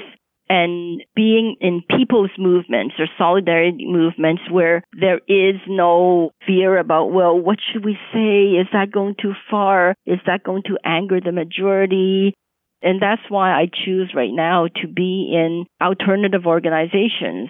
and 0.50 1.04
being 1.16 1.56
in 1.62 1.84
people's 1.96 2.32
movements 2.38 2.96
or 2.98 3.06
solidarity 3.18 3.86
movements 3.88 4.42
where 4.50 4.84
there 5.00 5.20
is 5.28 5.56
no 5.68 6.32
fear 6.48 6.78
about, 6.80 7.12
well, 7.12 7.40
what 7.40 7.60
should 7.72 7.86
we 7.86 7.98
say? 8.12 8.58
Is 8.60 8.68
that 8.74 8.92
going 8.92 9.16
too 9.22 9.34
far? 9.50 9.94
Is 10.08 10.20
that 10.26 10.44
going 10.44 10.64
to 10.64 10.78
anger 10.84 11.20
the 11.24 11.32
majority? 11.32 12.34
And 12.82 13.02
that's 13.02 13.22
why 13.30 13.52
I 13.52 13.68
choose 13.86 14.14
right 14.16 14.32
now 14.32 14.68
to 14.82 14.88
be 14.88 15.32
in 15.34 15.66
alternative 15.82 16.46
organizations. 16.46 17.50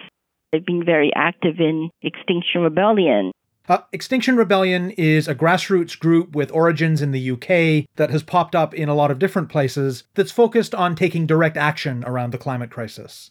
I've 0.52 0.66
been 0.66 0.84
very 0.84 1.12
active 1.14 1.60
in 1.60 1.90
Extinction 2.02 2.62
Rebellion. 2.62 3.30
Uh, 3.68 3.78
Extinction 3.92 4.36
Rebellion 4.36 4.90
is 4.90 5.28
a 5.28 5.34
grassroots 5.34 5.96
group 5.96 6.34
with 6.34 6.50
origins 6.50 7.00
in 7.00 7.12
the 7.12 7.30
UK 7.30 7.88
that 7.94 8.10
has 8.10 8.24
popped 8.24 8.56
up 8.56 8.74
in 8.74 8.88
a 8.88 8.94
lot 8.94 9.12
of 9.12 9.20
different 9.20 9.48
places 9.48 10.02
that's 10.14 10.32
focused 10.32 10.74
on 10.74 10.96
taking 10.96 11.24
direct 11.24 11.56
action 11.56 12.02
around 12.04 12.32
the 12.32 12.38
climate 12.38 12.70
crisis. 12.70 13.30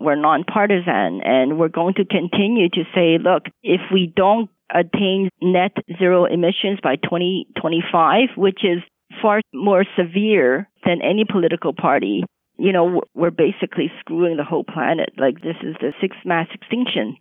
We're 0.00 0.16
nonpartisan 0.16 1.20
and 1.24 1.58
we're 1.58 1.68
going 1.68 1.94
to 1.94 2.04
continue 2.04 2.68
to 2.70 2.82
say, 2.94 3.18
look, 3.18 3.44
if 3.62 3.80
we 3.92 4.12
don't 4.16 4.50
attain 4.74 5.30
net 5.40 5.72
zero 5.98 6.24
emissions 6.24 6.80
by 6.82 6.96
2025, 6.96 8.30
which 8.36 8.64
is 8.64 8.82
far 9.20 9.40
more 9.52 9.84
severe 9.98 10.68
than 10.84 11.02
any 11.02 11.24
political 11.24 11.72
party, 11.72 12.24
you 12.58 12.72
know, 12.72 13.02
we're 13.14 13.30
basically 13.30 13.90
screwing 14.00 14.36
the 14.36 14.44
whole 14.44 14.64
planet. 14.64 15.10
Like 15.18 15.42
this 15.42 15.56
is 15.62 15.76
the 15.80 15.92
sixth 16.00 16.20
mass 16.24 16.48
extinction. 16.54 17.16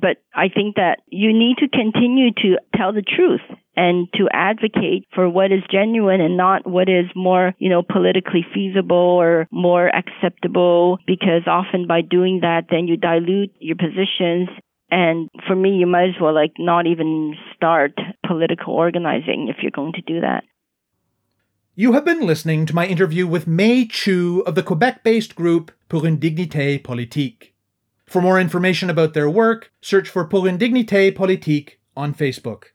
But 0.00 0.18
I 0.34 0.48
think 0.48 0.76
that 0.76 0.98
you 1.08 1.32
need 1.32 1.56
to 1.58 1.68
continue 1.68 2.30
to 2.42 2.58
tell 2.76 2.92
the 2.92 3.02
truth 3.02 3.40
and 3.76 4.08
to 4.14 4.28
advocate 4.32 5.06
for 5.14 5.28
what 5.28 5.52
is 5.52 5.62
genuine 5.70 6.20
and 6.20 6.36
not 6.36 6.66
what 6.66 6.88
is 6.88 7.06
more, 7.14 7.54
you 7.58 7.70
know, 7.70 7.82
politically 7.82 8.44
feasible 8.54 8.96
or 8.96 9.48
more 9.50 9.88
acceptable 9.88 10.98
because 11.06 11.46
often 11.46 11.86
by 11.86 12.02
doing 12.02 12.40
that 12.42 12.64
then 12.70 12.88
you 12.88 12.96
dilute 12.96 13.52
your 13.58 13.76
positions 13.76 14.48
and 14.90 15.28
for 15.46 15.56
me 15.56 15.76
you 15.76 15.86
might 15.86 16.10
as 16.10 16.20
well 16.20 16.34
like 16.34 16.52
not 16.58 16.86
even 16.86 17.34
start 17.54 17.92
political 18.26 18.74
organizing 18.74 19.48
if 19.48 19.62
you're 19.62 19.70
going 19.70 19.92
to 19.94 20.02
do 20.02 20.20
that. 20.20 20.44
You 21.78 21.92
have 21.92 22.06
been 22.06 22.26
listening 22.26 22.64
to 22.64 22.74
my 22.74 22.86
interview 22.86 23.26
with 23.26 23.46
May 23.46 23.84
Chiu 23.84 24.40
of 24.46 24.54
the 24.54 24.62
Quebec 24.62 25.04
based 25.04 25.34
group 25.34 25.70
Pour 25.90 26.06
une 26.06 26.16
dignité 26.16 26.82
politique. 26.82 27.52
For 28.06 28.22
more 28.22 28.40
information 28.40 28.88
about 28.88 29.12
their 29.12 29.28
work, 29.28 29.70
search 29.82 30.08
for 30.08 30.24
Pour 30.24 30.46
une 30.46 30.56
dignité 30.56 31.14
politique 31.14 31.78
on 31.94 32.14
Facebook. 32.14 32.72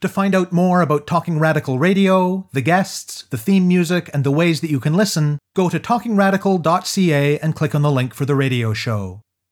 To 0.00 0.08
find 0.08 0.32
out 0.32 0.52
more 0.52 0.80
about 0.80 1.08
Talking 1.08 1.40
Radical 1.40 1.80
Radio, 1.80 2.48
the 2.52 2.60
guests, 2.60 3.24
the 3.30 3.36
theme 3.36 3.66
music, 3.66 4.08
and 4.14 4.22
the 4.22 4.30
ways 4.30 4.60
that 4.60 4.70
you 4.70 4.78
can 4.78 4.94
listen, 4.94 5.40
go 5.56 5.68
to 5.68 5.80
talkingradical.ca 5.80 7.40
and 7.40 7.56
click 7.56 7.74
on 7.74 7.82
the 7.82 7.90
link 7.90 8.14
for 8.14 8.26
the 8.26 8.36
radio 8.36 8.72
show. 8.72 9.22